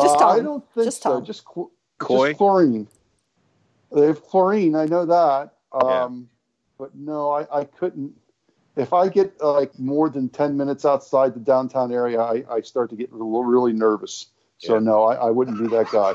Just 0.00 0.16
uh, 0.20 0.28
I 0.28 0.40
don't 0.40 0.64
think 0.72 0.86
just 0.86 1.02
so. 1.02 1.20
Just, 1.20 1.44
Koi? 1.44 2.28
just 2.28 2.38
chlorine. 2.38 2.88
They 3.92 4.06
have 4.06 4.22
chlorine. 4.22 4.74
I 4.74 4.86
know 4.86 5.04
that. 5.06 5.54
Um, 5.72 5.84
yeah. 5.84 6.08
But 6.78 6.94
no, 6.94 7.30
I, 7.30 7.60
I 7.60 7.64
couldn't. 7.64 8.12
If 8.76 8.92
I 8.92 9.08
get 9.08 9.34
uh, 9.40 9.52
like 9.52 9.78
more 9.78 10.08
than 10.10 10.28
ten 10.28 10.56
minutes 10.56 10.84
outside 10.84 11.34
the 11.34 11.40
downtown 11.40 11.92
area, 11.92 12.20
I, 12.20 12.44
I 12.50 12.60
start 12.60 12.90
to 12.90 12.96
get 12.96 13.08
really 13.10 13.72
nervous. 13.72 14.26
So 14.58 14.74
yeah. 14.74 14.80
no, 14.80 15.04
I, 15.04 15.14
I 15.14 15.30
wouldn't 15.30 15.58
be 15.58 15.68
that 15.68 15.90
guy. 15.90 16.14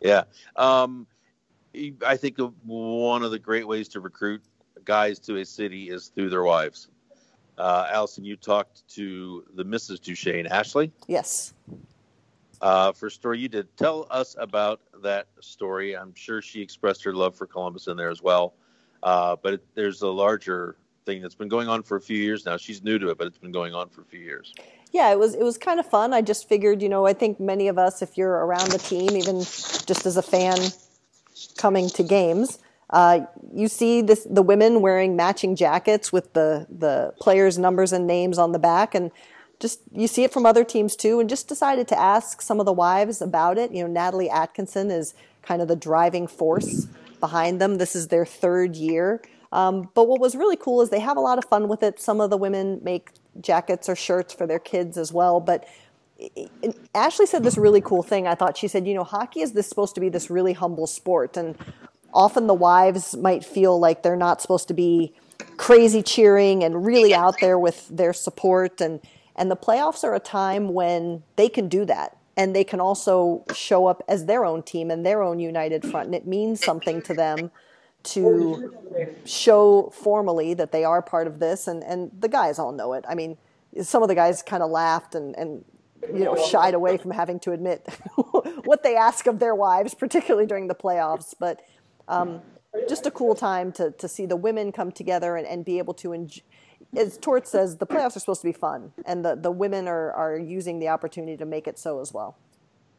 Yeah. 0.00 0.24
Um, 0.56 1.06
I 2.06 2.16
think 2.16 2.38
one 2.64 3.22
of 3.22 3.30
the 3.30 3.38
great 3.38 3.66
ways 3.66 3.88
to 3.88 4.00
recruit 4.00 4.42
guys 4.84 5.18
to 5.20 5.36
a 5.38 5.44
city 5.44 5.90
is 5.90 6.08
through 6.08 6.30
their 6.30 6.44
wives. 6.44 6.88
Uh, 7.58 7.86
Allison, 7.90 8.24
you 8.24 8.36
talked 8.36 8.86
to 8.88 9.44
the 9.54 9.64
Mrs. 9.64 10.00
Duchene, 10.00 10.46
Ashley. 10.46 10.92
Yes. 11.06 11.54
Uh, 12.60 12.92
for 12.92 13.10
story 13.10 13.38
you 13.38 13.48
did, 13.48 13.74
tell 13.76 14.06
us 14.10 14.36
about 14.38 14.80
that 15.02 15.26
story. 15.40 15.96
I'm 15.96 16.14
sure 16.14 16.40
she 16.40 16.62
expressed 16.62 17.02
her 17.04 17.14
love 17.14 17.34
for 17.34 17.46
Columbus 17.46 17.86
in 17.86 17.96
there 17.96 18.10
as 18.10 18.22
well. 18.22 18.54
Uh, 19.02 19.36
but 19.42 19.54
it, 19.54 19.66
there's 19.74 20.02
a 20.02 20.08
larger 20.08 20.76
thing 21.06 21.22
that's 21.22 21.34
been 21.34 21.48
going 21.48 21.68
on 21.68 21.82
for 21.82 21.96
a 21.96 22.00
few 22.00 22.18
years 22.18 22.44
now. 22.44 22.58
She's 22.58 22.82
new 22.82 22.98
to 22.98 23.08
it, 23.08 23.16
but 23.16 23.26
it's 23.26 23.38
been 23.38 23.52
going 23.52 23.74
on 23.74 23.88
for 23.88 24.02
a 24.02 24.04
few 24.04 24.20
years 24.20 24.52
yeah, 24.96 25.12
it 25.12 25.18
was 25.18 25.34
it 25.34 25.42
was 25.42 25.58
kind 25.58 25.78
of 25.78 25.86
fun. 25.86 26.14
I 26.14 26.22
just 26.22 26.48
figured, 26.48 26.80
you 26.80 26.88
know, 26.88 27.06
I 27.06 27.12
think 27.12 27.38
many 27.38 27.68
of 27.68 27.78
us, 27.78 28.02
if 28.02 28.16
you're 28.16 28.32
around 28.32 28.70
the 28.70 28.78
team, 28.78 29.10
even 29.10 29.40
just 29.40 30.06
as 30.06 30.16
a 30.16 30.22
fan 30.22 30.56
coming 31.58 31.88
to 31.90 32.02
games, 32.02 32.58
uh, 32.90 33.20
you 33.52 33.68
see 33.68 34.00
this 34.00 34.26
the 34.28 34.42
women 34.42 34.80
wearing 34.80 35.14
matching 35.14 35.54
jackets 35.54 36.12
with 36.12 36.32
the 36.32 36.66
the 36.70 37.12
players' 37.20 37.58
numbers 37.58 37.92
and 37.92 38.06
names 38.06 38.38
on 38.38 38.52
the 38.52 38.58
back, 38.58 38.94
and 38.94 39.10
just 39.60 39.80
you 39.92 40.06
see 40.06 40.24
it 40.24 40.32
from 40.32 40.46
other 40.46 40.64
teams 40.64 40.96
too. 40.96 41.20
And 41.20 41.28
just 41.28 41.46
decided 41.46 41.88
to 41.88 41.98
ask 41.98 42.40
some 42.40 42.58
of 42.58 42.66
the 42.66 42.72
wives 42.72 43.20
about 43.20 43.58
it. 43.58 43.72
You 43.72 43.82
know, 43.82 43.90
Natalie 43.90 44.30
Atkinson 44.30 44.90
is 44.90 45.14
kind 45.42 45.60
of 45.60 45.68
the 45.68 45.76
driving 45.76 46.26
force 46.26 46.86
behind 47.20 47.60
them. 47.60 47.76
This 47.76 47.94
is 47.94 48.08
their 48.08 48.24
third 48.24 48.76
year. 48.76 49.20
Um, 49.52 49.90
but 49.94 50.08
what 50.08 50.20
was 50.20 50.34
really 50.34 50.56
cool 50.56 50.82
is 50.82 50.90
they 50.90 51.00
have 51.00 51.16
a 51.16 51.20
lot 51.20 51.38
of 51.38 51.44
fun 51.44 51.68
with 51.68 51.82
it. 51.82 52.00
Some 52.00 52.20
of 52.20 52.30
the 52.30 52.36
women 52.36 52.80
make 52.82 53.10
jackets 53.40 53.88
or 53.88 53.96
shirts 53.96 54.34
for 54.34 54.46
their 54.46 54.58
kids 54.58 54.96
as 54.96 55.12
well. 55.12 55.40
But 55.40 55.66
Ashley 56.94 57.26
said 57.26 57.44
this 57.44 57.56
really 57.56 57.80
cool 57.80 58.02
thing. 58.02 58.26
I 58.26 58.34
thought 58.34 58.56
she 58.56 58.68
said, 58.68 58.86
you 58.86 58.94
know, 58.94 59.04
hockey 59.04 59.40
is 59.40 59.52
this 59.52 59.68
supposed 59.68 59.94
to 59.94 60.00
be 60.00 60.08
this 60.08 60.30
really 60.30 60.54
humble 60.54 60.86
sport, 60.86 61.36
and 61.36 61.56
often 62.14 62.46
the 62.46 62.54
wives 62.54 63.16
might 63.16 63.44
feel 63.44 63.78
like 63.78 64.02
they're 64.02 64.16
not 64.16 64.40
supposed 64.40 64.68
to 64.68 64.74
be 64.74 65.12
crazy 65.56 66.02
cheering 66.02 66.64
and 66.64 66.86
really 66.86 67.14
out 67.14 67.36
there 67.40 67.58
with 67.58 67.88
their 67.88 68.12
support 68.12 68.80
and 68.80 69.00
and 69.38 69.50
the 69.50 69.56
playoffs 69.56 70.02
are 70.02 70.14
a 70.14 70.20
time 70.20 70.72
when 70.72 71.22
they 71.36 71.48
can 71.48 71.68
do 71.68 71.84
that 71.84 72.16
and 72.38 72.54
they 72.56 72.64
can 72.64 72.80
also 72.80 73.44
show 73.54 73.86
up 73.86 74.02
as 74.08 74.24
their 74.24 74.44
own 74.44 74.62
team 74.62 74.90
and 74.90 75.04
their 75.04 75.22
own 75.22 75.38
united 75.38 75.84
front 75.84 76.06
and 76.06 76.14
it 76.14 76.26
means 76.26 76.62
something 76.64 77.02
to 77.02 77.14
them 77.14 77.50
to 78.06 78.72
show 79.24 79.90
formally 79.92 80.54
that 80.54 80.72
they 80.72 80.84
are 80.84 81.02
part 81.02 81.26
of 81.26 81.38
this, 81.38 81.66
and, 81.66 81.82
and 81.84 82.10
the 82.18 82.28
guys 82.28 82.58
all 82.58 82.72
know 82.72 82.92
it. 82.92 83.04
I 83.08 83.14
mean, 83.14 83.36
some 83.82 84.02
of 84.02 84.08
the 84.08 84.14
guys 84.14 84.42
kind 84.42 84.62
of 84.62 84.70
laughed 84.70 85.14
and, 85.14 85.36
and 85.36 85.64
you 86.12 86.24
know 86.24 86.36
shied 86.36 86.74
away 86.74 86.96
from 86.96 87.10
having 87.10 87.40
to 87.40 87.52
admit 87.52 87.86
what 88.64 88.82
they 88.82 88.96
ask 88.96 89.26
of 89.26 89.38
their 89.38 89.54
wives, 89.54 89.94
particularly 89.94 90.46
during 90.46 90.68
the 90.68 90.74
playoffs. 90.74 91.34
But 91.38 91.62
um, 92.08 92.40
just 92.88 93.06
a 93.06 93.10
cool 93.10 93.34
time 93.34 93.72
to 93.72 93.90
to 93.92 94.08
see 94.08 94.26
the 94.26 94.36
women 94.36 94.72
come 94.72 94.92
together 94.92 95.36
and, 95.36 95.46
and 95.46 95.64
be 95.64 95.78
able 95.78 95.94
to 95.94 96.12
enjoy. 96.12 96.42
As 96.96 97.18
Torts 97.18 97.50
says, 97.50 97.76
the 97.76 97.86
playoffs 97.86 98.16
are 98.16 98.20
supposed 98.20 98.42
to 98.42 98.46
be 98.46 98.52
fun, 98.52 98.92
and 99.04 99.24
the, 99.24 99.34
the 99.34 99.50
women 99.50 99.88
are, 99.88 100.12
are 100.12 100.38
using 100.38 100.78
the 100.78 100.88
opportunity 100.88 101.36
to 101.36 101.44
make 101.44 101.66
it 101.66 101.78
so 101.78 102.00
as 102.00 102.14
well. 102.14 102.38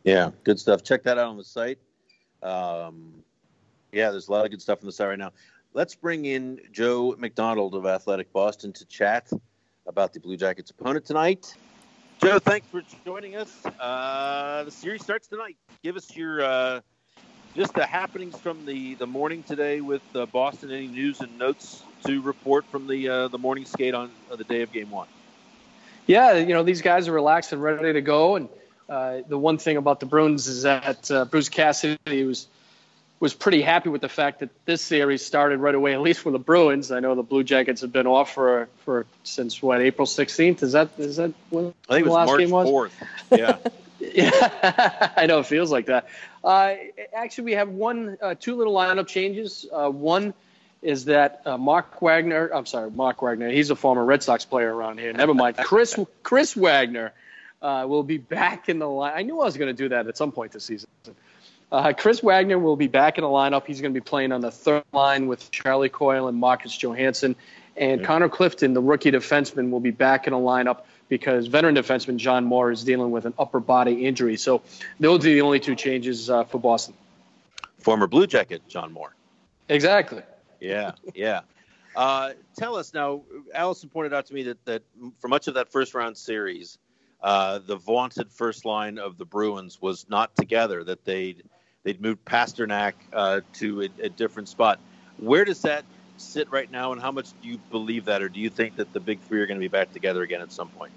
Yeah, 0.04 0.32
good 0.44 0.60
stuff. 0.60 0.84
Check 0.84 1.04
that 1.04 1.18
out 1.18 1.28
on 1.28 1.38
the 1.38 1.44
site. 1.44 1.80
Um, 2.44 3.24
yeah, 3.98 4.12
there's 4.12 4.28
a 4.28 4.32
lot 4.32 4.46
of 4.46 4.52
good 4.52 4.62
stuff 4.62 4.80
on 4.82 4.86
the 4.86 4.92
site 4.92 5.10
right 5.10 5.20
now. 5.20 5.32
Let's 5.74 5.96
bring 5.96 6.26
in 6.26 6.62
Joe 6.72 7.16
McDonald 7.18 7.74
of 7.74 7.86
Athletic 7.86 8.32
Boston 8.32 8.72
to 8.74 8.86
chat 8.86 9.32
about 9.88 10.14
the 10.14 10.20
Blue 10.20 10.38
Jackets' 10.38 10.70
opponent 10.70 11.06
tonight. 11.06 11.56
Joe, 12.22 12.40
thanks 12.40 12.68
for 12.68 12.84
joining 13.06 13.36
us. 13.36 13.66
Uh, 13.80 14.64
the 14.64 14.72
series 14.72 15.04
starts 15.04 15.28
tonight. 15.28 15.58
Give 15.84 15.96
us 15.96 16.16
your 16.16 16.44
uh, 16.44 16.82
just 17.56 17.74
the 17.74 17.86
happenings 17.86 18.38
from 18.40 18.66
the, 18.66 18.96
the 18.96 19.08
morning 19.08 19.44
today 19.44 19.82
with 19.82 20.04
uh, 20.16 20.28
Boston. 20.28 20.72
Any 20.72 20.88
news 20.88 21.20
and 21.20 21.38
notes 21.40 21.84
to 22.06 22.22
report 22.22 22.66
from 22.66 22.88
the 22.88 23.10
uh, 23.10 23.28
the 23.30 23.40
morning 23.40 23.66
skate 23.66 23.96
on 23.96 24.12
the 24.30 24.44
day 24.44 24.62
of 24.62 24.72
Game 24.72 24.92
One. 24.92 25.08
Yeah, 26.06 26.34
you 26.34 26.54
know 26.54 26.64
these 26.64 26.84
guys 26.84 27.08
are 27.08 27.14
relaxed 27.14 27.52
and 27.52 27.62
ready 27.62 27.94
to 27.94 28.02
go. 28.02 28.36
And 28.36 28.50
uh, 28.90 29.22
the 29.28 29.38
one 29.38 29.58
thing 29.58 29.78
about 29.78 30.00
the 30.00 30.06
Bruins 30.06 30.48
is 30.48 30.64
that 30.64 31.10
uh, 31.10 31.26
Bruce 31.26 31.50
Cassidy 31.50 32.24
was 32.24 32.48
was 33.20 33.34
pretty 33.34 33.62
happy 33.62 33.90
with 33.90 34.02
the 34.02 34.10
fact 34.10 34.40
that 34.40 34.50
this 34.66 34.82
series 34.82 35.26
started 35.26 35.60
right 35.60 35.74
away, 35.74 35.94
at 35.94 36.02
least 36.02 36.20
for 36.20 36.32
the 36.32 36.40
Bruins. 36.40 36.92
I 36.92 37.00
know 37.00 37.16
the 37.16 37.24
Blue 37.24 37.44
Jackets 37.44 37.82
have 37.82 37.92
been 37.92 38.08
off 38.08 38.34
for 38.34 38.70
for 38.86 39.06
since 39.24 39.62
what 39.62 39.82
April 39.82 40.06
16th. 40.06 40.64
Is 40.64 40.74
that 40.74 40.90
is 40.98 41.16
that 41.18 41.34
when 41.50 41.74
I 41.90 41.96
think 41.96 42.06
the 42.06 42.12
it 42.12 42.14
was 42.14 42.14
last 42.14 42.28
March 42.28 42.40
game 42.40 42.50
was? 42.52 42.70
4th. 42.70 42.92
Yeah. 43.32 43.58
Yeah, 44.00 45.12
I 45.18 45.26
know 45.26 45.40
it 45.40 45.48
feels 45.48 45.72
like 45.72 45.88
that. 45.88 46.08
Uh, 46.44 46.76
actually, 47.14 47.46
we 47.46 47.54
have 47.54 47.70
one, 47.70 48.18
uh, 48.22 48.36
two 48.40 48.56
little 48.56 48.74
lineup 48.74 49.08
changes. 49.08 49.66
Uh, 49.72 49.90
one 49.90 50.34
is 50.82 51.06
that 51.06 51.42
uh, 51.46 51.58
Mark 51.58 52.02
Wagner. 52.02 52.50
I'm 52.54 52.66
sorry, 52.66 52.92
Mark 52.92 53.22
Wagner. 53.22 53.50
He's 53.50 53.70
a 53.70 53.76
former 53.76 54.06
Red 54.06 54.24
Sox 54.24 54.46
player 54.46 54.74
around 54.74 55.00
here. 55.00 55.14
Never 55.14 55.34
mind. 55.34 55.58
Chris 55.58 55.98
Chris 56.24 56.56
Wagner 56.56 57.14
uh, 57.62 57.86
will 57.88 58.04
be 58.04 58.18
back 58.18 58.70
in 58.70 58.80
the 58.80 58.88
line. 58.88 59.14
I 59.16 59.24
knew 59.24 59.42
I 59.42 59.46
was 59.46 59.58
going 59.58 59.76
to 59.76 59.84
do 59.84 59.90
that 59.90 60.08
at 60.08 60.16
some 60.18 60.32
point 60.32 60.52
this 60.52 60.64
season. 60.64 60.90
Uh, 61.72 61.92
Chris 61.94 62.22
Wagner 62.22 62.58
will 62.58 62.78
be 62.78 62.88
back 62.88 63.18
in 63.18 63.24
the 63.24 63.30
lineup. 63.30 63.66
He's 63.66 63.82
going 63.82 63.94
to 63.94 64.00
be 64.00 64.04
playing 64.04 64.32
on 64.32 64.42
the 64.42 64.52
third 64.52 64.84
line 64.94 65.28
with 65.28 65.52
Charlie 65.52 65.90
Coyle 65.90 66.28
and 66.28 66.38
Marcus 66.38 66.76
Johansson. 66.78 67.36
And 67.76 68.04
Connor 68.04 68.30
Clifton, 68.30 68.74
the 68.74 68.82
rookie 68.82 69.12
defenseman, 69.12 69.70
will 69.70 69.80
be 69.80 69.92
back 69.92 70.26
in 70.26 70.34
the 70.34 70.40
lineup 70.40 70.84
because 71.10 71.48
veteran 71.48 71.76
defenseman 71.76 72.18
John 72.18 72.44
Moore 72.44 72.72
is 72.72 72.84
dealing 72.84 73.12
with 73.12 73.26
an 73.26 73.34
upper 73.38 73.60
body 73.60 74.06
injury. 74.06 74.38
So 74.38 74.62
those 75.00 75.20
are 75.20 75.30
the 75.30 75.42
only 75.42 75.60
two 75.60 75.76
changes 75.76 76.30
uh, 76.30 76.44
for 76.46 76.60
Boston. 76.60 76.96
Former 77.80 78.08
Blue 78.08 78.28
Jacket 78.28 78.64
John 78.68 78.92
Moore. 78.92 79.16
Exactly. 79.70 80.24
Yeah, 80.60 80.94
yeah. 81.14 81.42
Uh, 81.96 82.34
tell 82.56 82.76
us 82.76 82.94
now. 82.94 83.22
Allison 83.54 83.90
pointed 83.90 84.14
out 84.14 84.26
to 84.28 84.34
me 84.34 84.44
that 84.44 84.66
that 84.66 84.84
for 85.20 85.28
much 85.28 85.48
of 85.48 85.54
that 85.56 85.70
first 85.70 85.94
round 85.94 86.18
series, 86.18 86.78
uh, 87.22 87.60
the 87.60 87.76
vaunted 87.76 88.32
first 88.32 88.66
line 88.66 88.98
of 88.98 89.18
the 89.18 89.26
Bruins 89.26 89.82
was 89.82 90.08
not 90.10 90.36
together. 90.36 90.84
That 90.84 91.06
they'd 91.06 91.44
they'd 91.88 92.02
moved 92.02 92.26
Pastrnak 92.26 92.96
uh, 93.14 93.40
to 93.54 93.84
a, 93.84 93.90
a 94.04 94.10
different 94.10 94.50
spot. 94.50 94.78
Where 95.20 95.46
does 95.46 95.62
that 95.62 95.86
sit 96.18 96.52
right 96.52 96.70
now, 96.70 96.92
and 96.92 97.02
how 97.02 97.12
much 97.12 97.28
do 97.42 97.48
you 97.48 97.60
believe 97.72 98.06
that, 98.06 98.22
or 98.22 98.28
do 98.28 98.42
you 98.42 98.50
think 98.50 98.76
that 98.76 98.92
the 98.92 99.00
big 99.00 99.22
three 99.22 99.40
are 99.40 99.46
going 99.46 99.58
to 99.58 99.64
be 99.64 99.70
back 99.70 99.94
together 99.94 100.22
again 100.22 100.42
at 100.42 100.52
some 100.52 100.68
point? 100.68 100.92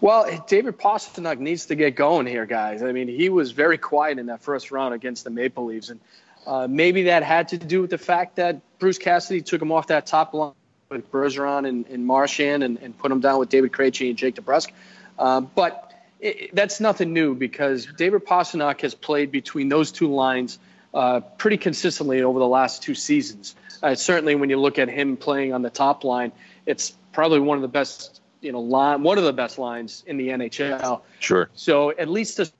Well, 0.00 0.44
David 0.48 0.78
Pastrnak 0.78 1.38
needs 1.38 1.66
to 1.66 1.76
get 1.76 1.94
going 1.94 2.26
here, 2.26 2.44
guys. 2.44 2.82
I 2.82 2.90
mean, 2.90 3.06
he 3.06 3.28
was 3.28 3.52
very 3.52 3.78
quiet 3.78 4.18
in 4.18 4.26
that 4.26 4.42
first 4.42 4.72
round 4.72 4.94
against 4.94 5.22
the 5.22 5.30
Maple 5.30 5.66
Leafs, 5.66 5.90
and 5.90 6.00
uh, 6.44 6.66
maybe 6.68 7.04
that 7.04 7.22
had 7.22 7.46
to 7.48 7.58
do 7.58 7.80
with 7.80 7.90
the 7.90 7.98
fact 7.98 8.34
that 8.34 8.60
Bruce 8.80 8.98
Cassidy 8.98 9.42
took 9.42 9.62
him 9.62 9.70
off 9.70 9.86
that 9.86 10.06
top 10.06 10.34
line 10.34 10.54
with 10.88 11.08
Bergeron 11.12 11.68
and, 11.68 11.86
and 11.86 12.04
Marchand 12.04 12.64
and, 12.64 12.78
and 12.78 12.98
put 12.98 13.12
him 13.12 13.20
down 13.20 13.38
with 13.38 13.48
David 13.48 13.70
Krejci 13.70 14.08
and 14.08 14.18
Jake 14.18 14.34
DeBrusk. 14.34 14.72
Uh, 15.20 15.40
but 15.42 15.89
it, 16.20 16.54
that's 16.54 16.80
nothing 16.80 17.12
new 17.12 17.34
because 17.34 17.86
David 17.96 18.26
Pastrnak 18.26 18.80
has 18.82 18.94
played 18.94 19.32
between 19.32 19.68
those 19.68 19.92
two 19.92 20.12
lines 20.12 20.58
uh, 20.92 21.20
pretty 21.20 21.56
consistently 21.56 22.22
over 22.22 22.38
the 22.38 22.48
last 22.48 22.82
two 22.82 22.94
seasons. 22.94 23.54
Uh, 23.82 23.94
certainly, 23.94 24.34
when 24.34 24.50
you 24.50 24.58
look 24.58 24.78
at 24.78 24.88
him 24.88 25.16
playing 25.16 25.52
on 25.52 25.62
the 25.62 25.70
top 25.70 26.04
line, 26.04 26.32
it's 26.66 26.92
probably 27.12 27.40
one 27.40 27.56
of 27.56 27.62
the 27.62 27.68
best, 27.68 28.20
you 28.40 28.52
know, 28.52 28.60
line, 28.60 29.02
one 29.02 29.18
of 29.18 29.24
the 29.24 29.32
best 29.32 29.58
lines 29.58 30.04
in 30.06 30.16
the 30.16 30.28
NHL. 30.28 31.00
Sure. 31.18 31.48
So 31.54 31.90
at 31.90 32.08
least 32.08 32.36
this 32.36 32.52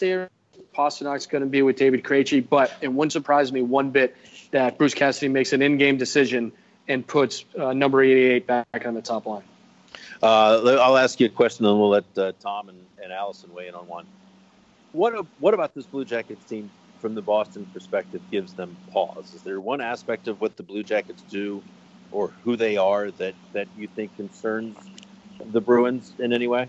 year, 0.00 0.30
Pastrnak's 0.74 1.26
going 1.26 1.42
to 1.42 1.48
be 1.48 1.62
with 1.62 1.76
David 1.76 2.04
Krejci, 2.04 2.46
but 2.48 2.72
it 2.80 2.88
wouldn't 2.88 3.12
surprise 3.12 3.52
me 3.52 3.60
one 3.60 3.90
bit 3.90 4.16
that 4.52 4.78
Bruce 4.78 4.94
Cassidy 4.94 5.28
makes 5.28 5.52
an 5.52 5.62
in-game 5.62 5.98
decision 5.98 6.52
and 6.88 7.06
puts 7.06 7.44
uh, 7.58 7.72
number 7.72 8.02
88 8.02 8.46
back 8.46 8.86
on 8.86 8.94
the 8.94 9.02
top 9.02 9.26
line. 9.26 9.42
Uh, 10.22 10.78
I'll 10.80 10.98
ask 10.98 11.18
you 11.18 11.26
a 11.26 11.30
question, 11.30 11.64
and 11.64 11.78
we'll 11.78 11.88
let 11.88 12.04
uh, 12.16 12.32
Tom 12.40 12.68
and, 12.68 12.78
and 13.02 13.12
Allison 13.12 13.52
weigh 13.54 13.68
in 13.68 13.74
on 13.74 13.86
one. 13.86 14.06
What 14.92 15.26
what 15.38 15.54
about 15.54 15.74
this 15.74 15.86
Blue 15.86 16.04
Jackets 16.04 16.44
team 16.44 16.70
from 16.98 17.14
the 17.14 17.22
Boston 17.22 17.66
perspective 17.72 18.20
gives 18.30 18.52
them 18.52 18.76
pause? 18.92 19.32
Is 19.34 19.42
there 19.42 19.60
one 19.60 19.80
aspect 19.80 20.28
of 20.28 20.40
what 20.40 20.56
the 20.56 20.62
Blue 20.62 20.82
Jackets 20.82 21.22
do 21.30 21.62
or 22.12 22.28
who 22.44 22.56
they 22.56 22.76
are 22.76 23.10
that, 23.12 23.34
that 23.52 23.68
you 23.78 23.86
think 23.86 24.14
concerns 24.16 24.76
the 25.52 25.60
Bruins 25.60 26.12
in 26.18 26.32
any 26.32 26.48
way? 26.48 26.68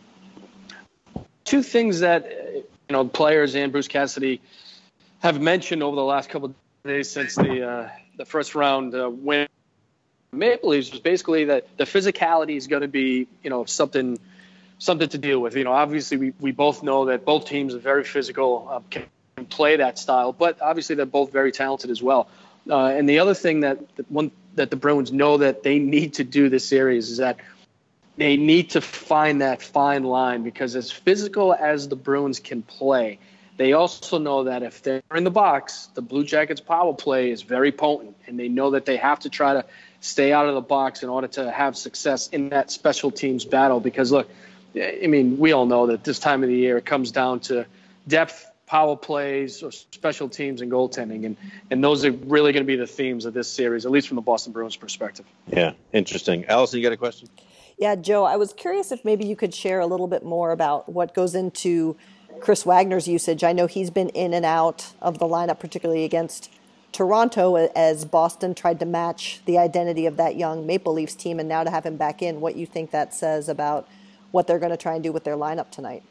Two 1.43 1.63
things 1.63 1.99
that 1.99 2.31
you 2.31 2.63
know 2.91 3.05
players 3.05 3.55
and 3.55 3.71
Bruce 3.71 3.87
Cassidy 3.87 4.39
have 5.19 5.41
mentioned 5.41 5.83
over 5.83 5.95
the 5.95 6.03
last 6.03 6.29
couple 6.29 6.53
days 6.85 7.11
since 7.11 7.35
the 7.35 7.67
uh, 7.67 7.89
the 8.17 8.25
first 8.25 8.55
round 8.55 8.95
uh, 8.95 9.09
win. 9.09 9.47
Maple 10.33 10.69
Leafs 10.69 10.91
was 10.91 11.01
basically 11.01 11.45
that 11.45 11.67
the 11.77 11.83
physicality 11.83 12.55
is 12.55 12.67
going 12.67 12.83
to 12.83 12.87
be 12.87 13.27
you 13.43 13.49
know 13.49 13.65
something 13.65 14.17
something 14.79 15.09
to 15.09 15.17
deal 15.17 15.39
with. 15.39 15.55
You 15.55 15.65
know, 15.65 15.73
obviously 15.73 16.17
we, 16.17 16.33
we 16.39 16.51
both 16.51 16.83
know 16.83 17.05
that 17.05 17.25
both 17.25 17.45
teams 17.45 17.75
are 17.75 17.79
very 17.79 18.03
physical, 18.03 18.67
uh, 18.71 18.79
can 18.89 19.05
play 19.49 19.75
that 19.75 19.99
style, 19.99 20.33
but 20.33 20.61
obviously 20.61 20.95
they're 20.95 21.05
both 21.05 21.31
very 21.31 21.51
talented 21.51 21.91
as 21.91 22.01
well. 22.01 22.29
Uh, 22.69 22.85
and 22.85 23.07
the 23.07 23.19
other 23.19 23.33
thing 23.33 23.59
that, 23.59 23.79
one 24.09 24.31
that 24.55 24.69
the 24.69 24.75
Bruins 24.75 25.11
know 25.11 25.37
that 25.37 25.63
they 25.63 25.79
need 25.79 26.13
to 26.15 26.23
do 26.23 26.49
this 26.49 26.67
series 26.67 27.09
is 27.09 27.17
that 27.17 27.37
they 28.17 28.37
need 28.37 28.71
to 28.71 28.81
find 28.81 29.41
that 29.41 29.61
fine 29.61 30.03
line 30.03 30.43
because 30.43 30.75
as 30.75 30.91
physical 30.91 31.53
as 31.53 31.87
the 31.87 31.95
Bruins 31.95 32.39
can 32.39 32.61
play, 32.61 33.19
they 33.57 33.73
also 33.73 34.17
know 34.17 34.45
that 34.45 34.63
if 34.63 34.81
they're 34.81 35.03
in 35.13 35.23
the 35.23 35.31
box, 35.31 35.89
the 35.93 36.01
Blue 36.01 36.23
Jackets 36.23 36.61
power 36.61 36.93
play 36.93 37.29
is 37.29 37.43
very 37.43 37.71
potent, 37.71 38.15
and 38.25 38.39
they 38.39 38.47
know 38.47 38.71
that 38.71 38.85
they 38.85 38.97
have 38.97 39.19
to 39.19 39.29
try 39.29 39.53
to 39.53 39.65
stay 40.01 40.33
out 40.33 40.47
of 40.47 40.55
the 40.55 40.61
box 40.61 41.03
in 41.03 41.09
order 41.09 41.27
to 41.27 41.49
have 41.49 41.77
success 41.77 42.27
in 42.29 42.49
that 42.49 42.69
special 42.71 43.11
teams 43.11 43.45
battle. 43.45 43.79
Because 43.79 44.11
look, 44.11 44.29
I 44.75 45.07
mean, 45.07 45.37
we 45.37 45.53
all 45.53 45.65
know 45.65 45.87
that 45.87 46.03
this 46.03 46.19
time 46.19 46.43
of 46.43 46.49
the 46.49 46.55
year 46.55 46.77
it 46.77 46.85
comes 46.85 47.11
down 47.11 47.39
to 47.41 47.65
depth, 48.07 48.49
power 48.65 48.95
plays, 48.95 49.63
or 49.63 49.71
special 49.71 50.27
teams 50.27 50.61
and 50.61 50.71
goaltending, 50.71 51.25
and 51.25 51.37
and 51.69 51.83
those 51.83 52.03
are 52.03 52.11
really 52.11 52.51
going 52.51 52.63
to 52.63 52.67
be 52.67 52.75
the 52.75 52.87
themes 52.87 53.25
of 53.25 53.33
this 53.33 53.49
series, 53.49 53.85
at 53.85 53.91
least 53.91 54.07
from 54.07 54.15
the 54.15 54.21
Boston 54.21 54.53
Bruins 54.53 54.75
perspective. 54.75 55.25
Yeah, 55.47 55.73
interesting. 55.93 56.45
Allison, 56.45 56.79
you 56.79 56.85
got 56.85 56.93
a 56.93 56.97
question? 56.97 57.29
Yeah, 57.77 57.95
Joe, 57.95 58.23
I 58.25 58.35
was 58.35 58.53
curious 58.53 58.91
if 58.91 59.03
maybe 59.03 59.25
you 59.25 59.35
could 59.35 59.53
share 59.53 59.79
a 59.79 59.87
little 59.87 60.07
bit 60.07 60.23
more 60.23 60.51
about 60.51 60.87
what 60.87 61.13
goes 61.13 61.35
into 61.35 61.97
Chris 62.39 62.63
Wagner's 62.63 63.07
usage. 63.07 63.43
I 63.43 63.53
know 63.53 63.67
he's 63.67 63.89
been 63.89 64.09
in 64.09 64.33
and 64.33 64.45
out 64.45 64.93
of 65.01 65.17
the 65.17 65.25
lineup, 65.25 65.59
particularly 65.59 66.03
against 66.03 66.51
Toronto, 66.91 67.55
as 67.55 68.03
Boston 68.05 68.53
tried 68.53 68.79
to 68.79 68.85
match 68.85 69.41
the 69.45 69.57
identity 69.57 70.05
of 70.05 70.17
that 70.17 70.35
young 70.35 70.65
Maple 70.65 70.93
Leafs 70.93 71.15
team, 71.15 71.39
and 71.39 71.47
now 71.47 71.63
to 71.63 71.69
have 71.69 71.85
him 71.85 71.97
back 71.97 72.21
in, 72.21 72.41
what 72.41 72.55
you 72.55 72.65
think 72.65 72.91
that 72.91 73.13
says 73.13 73.47
about 73.47 73.87
what 74.31 74.47
they're 74.47 74.59
going 74.59 74.71
to 74.71 74.77
try 74.77 74.95
and 74.95 75.03
do 75.03 75.11
with 75.11 75.23
their 75.23 75.35
lineup 75.35 75.71
tonight? 75.71 76.03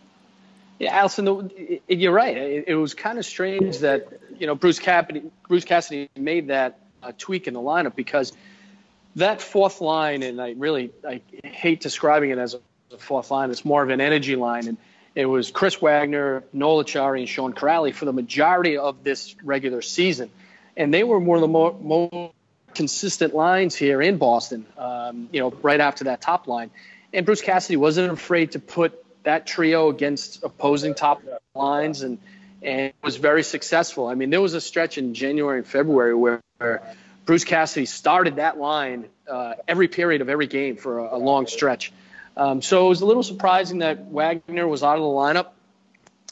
Yeah, 0.79 0.97
Allison, 0.97 1.51
you're 1.89 2.13
right. 2.13 2.37
It, 2.67 2.75
was 2.75 2.95
kind 2.95 3.19
of 3.19 3.27
strange 3.27 3.81
that 3.81 4.09
you 4.39 4.47
know 4.47 4.55
Bruce 4.55 4.79
Cassidy, 4.79 5.31
Bruce 5.47 5.67
Cassidy 5.67 6.09
made 6.17 6.49
that 6.49 6.79
uh, 7.03 7.13
tweak 7.19 7.47
in 7.47 7.53
the 7.53 7.61
lineup 7.61 7.95
because 7.95 8.33
that 9.17 9.43
fourth 9.43 9.83
line, 9.83 10.23
and 10.23 10.41
I 10.41 10.55
really 10.57 10.91
I 11.07 11.21
hate 11.45 11.81
describing 11.81 12.31
it 12.31 12.39
as 12.39 12.55
a 12.55 12.97
fourth 12.97 13.31
line. 13.31 13.51
It's 13.51 13.65
more 13.65 13.83
of 13.83 13.91
an 13.91 14.01
energy 14.01 14.37
line, 14.37 14.69
and 14.69 14.79
it 15.15 15.27
was 15.27 15.51
Chris 15.51 15.83
Wagner, 15.83 16.45
Noel 16.55 16.85
Acciari, 16.85 17.19
and 17.19 17.29
Sean 17.29 17.53
Kuraly 17.53 17.93
for 17.93 18.07
the 18.07 18.13
majority 18.15 18.79
of 18.79 19.05
this 19.05 19.37
regular 19.45 19.83
season, 19.83 20.31
and 20.77 20.93
they 20.93 21.05
were 21.05 21.19
one 21.19 21.37
of 21.37 21.43
the 21.43 21.49
more, 21.49 21.77
more 21.81 22.33
consistent 22.75 23.35
lines 23.35 23.75
here 23.75 24.01
in 24.01 24.17
Boston. 24.17 24.67
Um, 24.79 25.29
you 25.33 25.41
know, 25.41 25.51
right 25.63 25.81
after 25.81 26.05
that 26.05 26.21
top 26.21 26.47
line, 26.47 26.71
and 27.13 27.27
Bruce 27.27 27.43
Cassidy 27.43 27.77
wasn't 27.77 28.13
afraid 28.13 28.53
to 28.53 28.59
put 28.59 29.05
that 29.25 29.47
trio 29.47 29.89
against 29.91 30.43
opposing 30.43 30.95
top 30.95 31.23
lines, 31.55 32.03
and 32.03 32.19
and 32.63 32.93
was 33.03 33.17
very 33.17 33.43
successful. 33.43 34.07
I 34.07 34.15
mean, 34.15 34.31
there 34.31 34.41
was 34.41 34.55
a 34.55 34.61
stretch 34.61 34.99
in 34.99 35.15
January 35.15 35.59
and 35.59 35.67
February 35.67 36.15
where, 36.15 36.41
Bruce 37.27 37.45
Cassidy 37.45 37.87
started 37.87 38.37
that 38.37 38.59
line 38.59 39.07
uh, 39.31 39.55
every 39.69 39.89
period 39.89 40.21
of 40.21 40.29
every 40.29 40.49
game 40.49 40.77
for 40.77 40.99
a, 40.99 41.17
a 41.17 41.19
long 41.19 41.47
stretch. 41.47 41.93
Um, 42.37 42.61
so 42.61 42.87
it 42.87 42.89
was 42.89 43.03
a 43.03 43.07
little 43.07 43.23
surprising 43.23 43.79
that 43.79 44.07
Wagner 44.07 44.67
was 44.67 44.83
out 44.83 44.97
of 44.97 45.03
the 45.03 45.07
lineup 45.07 45.49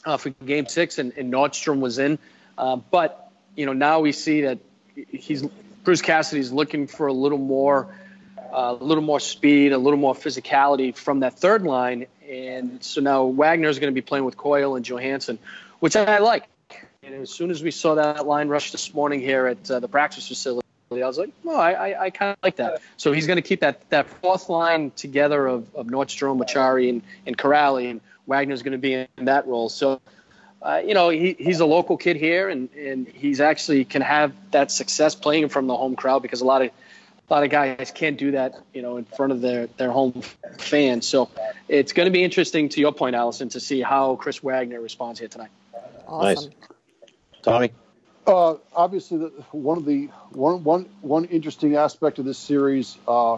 uh, 0.05 0.17
for 0.17 0.31
Game 0.31 0.67
Six 0.67 0.97
and, 0.97 1.13
and 1.17 1.31
Nordstrom 1.31 1.79
was 1.79 1.99
in. 1.99 2.19
Uh, 2.57 2.75
but 2.75 3.28
you 3.59 3.65
know 3.65 3.73
now 3.73 3.99
we 3.99 4.13
see 4.13 4.41
that 4.41 4.59
he's 4.95 5.43
Bruce 5.83 6.01
Cassidy's 6.01 6.49
looking 6.49 6.87
for 6.87 7.07
a 7.07 7.13
little 7.13 7.37
more, 7.37 7.93
uh, 8.37 8.77
a 8.79 8.83
little 8.83 9.03
more 9.03 9.19
speed, 9.19 9.73
a 9.73 9.77
little 9.77 9.99
more 9.99 10.13
physicality 10.13 10.95
from 10.95 11.19
that 11.19 11.37
third 11.37 11.63
line, 11.63 12.07
and 12.29 12.81
so 12.81 13.01
now 13.01 13.25
Wagner 13.25 13.67
is 13.67 13.77
going 13.77 13.91
to 13.91 13.95
be 13.95 14.05
playing 14.05 14.23
with 14.23 14.37
Coyle 14.37 14.77
and 14.77 14.85
Johansson, 14.85 15.39
which 15.81 15.97
I 15.97 16.19
like. 16.19 16.47
And 17.03 17.13
as 17.15 17.31
soon 17.31 17.51
as 17.51 17.61
we 17.61 17.71
saw 17.71 17.95
that 17.95 18.25
line 18.25 18.47
rush 18.47 18.71
this 18.71 18.93
morning 18.93 19.19
here 19.19 19.47
at 19.47 19.69
uh, 19.69 19.81
the 19.81 19.89
practice 19.89 20.29
facility. 20.29 20.65
I 20.91 20.95
was 20.95 21.17
like, 21.17 21.31
well, 21.43 21.59
I, 21.59 21.73
I, 21.73 22.03
I 22.05 22.09
kind 22.09 22.31
of 22.31 22.37
like 22.41 22.55
that. 22.55 22.81
So 22.97 23.11
he's 23.11 23.27
going 23.27 23.37
to 23.37 23.43
keep 23.43 23.59
that, 23.59 23.87
that 23.89 24.07
fourth 24.07 24.49
line 24.49 24.91
together 24.91 25.45
of, 25.45 25.75
of 25.75 25.87
Nordstrom, 25.87 26.41
Acciari, 26.41 26.89
and, 26.89 27.01
and 27.27 27.37
Kuraly, 27.37 27.91
and 27.91 28.01
Wagner's 28.25 28.63
going 28.63 28.71
to 28.71 28.79
be 28.79 28.93
in 28.93 29.25
that 29.25 29.45
role. 29.47 29.69
So, 29.69 30.01
uh, 30.61 30.81
you 30.85 30.93
know, 30.93 31.09
he, 31.09 31.35
he's 31.39 31.59
a 31.59 31.65
local 31.65 31.97
kid 31.97 32.17
here, 32.17 32.49
and, 32.49 32.69
and 32.73 33.07
he's 33.07 33.39
actually 33.39 33.85
can 33.85 34.01
have 34.01 34.33
that 34.51 34.71
success 34.71 35.15
playing 35.15 35.49
from 35.49 35.67
the 35.67 35.75
home 35.75 35.95
crowd 35.95 36.21
because 36.21 36.41
a 36.41 36.45
lot 36.45 36.61
of 36.61 36.71
a 37.29 37.33
lot 37.33 37.43
of 37.43 37.51
guys 37.51 37.91
can't 37.93 38.17
do 38.17 38.31
that, 38.31 38.55
you 38.73 38.81
know, 38.81 38.97
in 38.97 39.05
front 39.05 39.31
of 39.31 39.39
their, 39.39 39.67
their 39.77 39.91
home 39.91 40.23
fans. 40.57 41.07
So 41.07 41.29
it's 41.67 41.93
going 41.93 42.07
to 42.07 42.11
be 42.11 42.23
interesting, 42.23 42.69
to 42.69 42.81
your 42.81 42.91
point, 42.91 43.15
Allison, 43.15 43.49
to 43.49 43.59
see 43.59 43.81
how 43.81 44.15
Chris 44.15 44.41
Wagner 44.41 44.81
responds 44.81 45.19
here 45.19 45.27
tonight. 45.27 45.51
Awesome. 46.07 46.45
Nice. 46.45 46.55
Tommy? 47.43 47.71
Uh, 48.25 48.55
obviously, 48.75 49.19
the, 49.19 49.27
one 49.51 49.77
of 49.77 49.85
the 49.85 50.09
one 50.31 50.63
one 50.63 50.89
one 51.01 51.25
interesting 51.25 51.75
aspect 51.75 52.19
of 52.19 52.25
this 52.25 52.37
series 52.37 52.97
uh, 53.07 53.37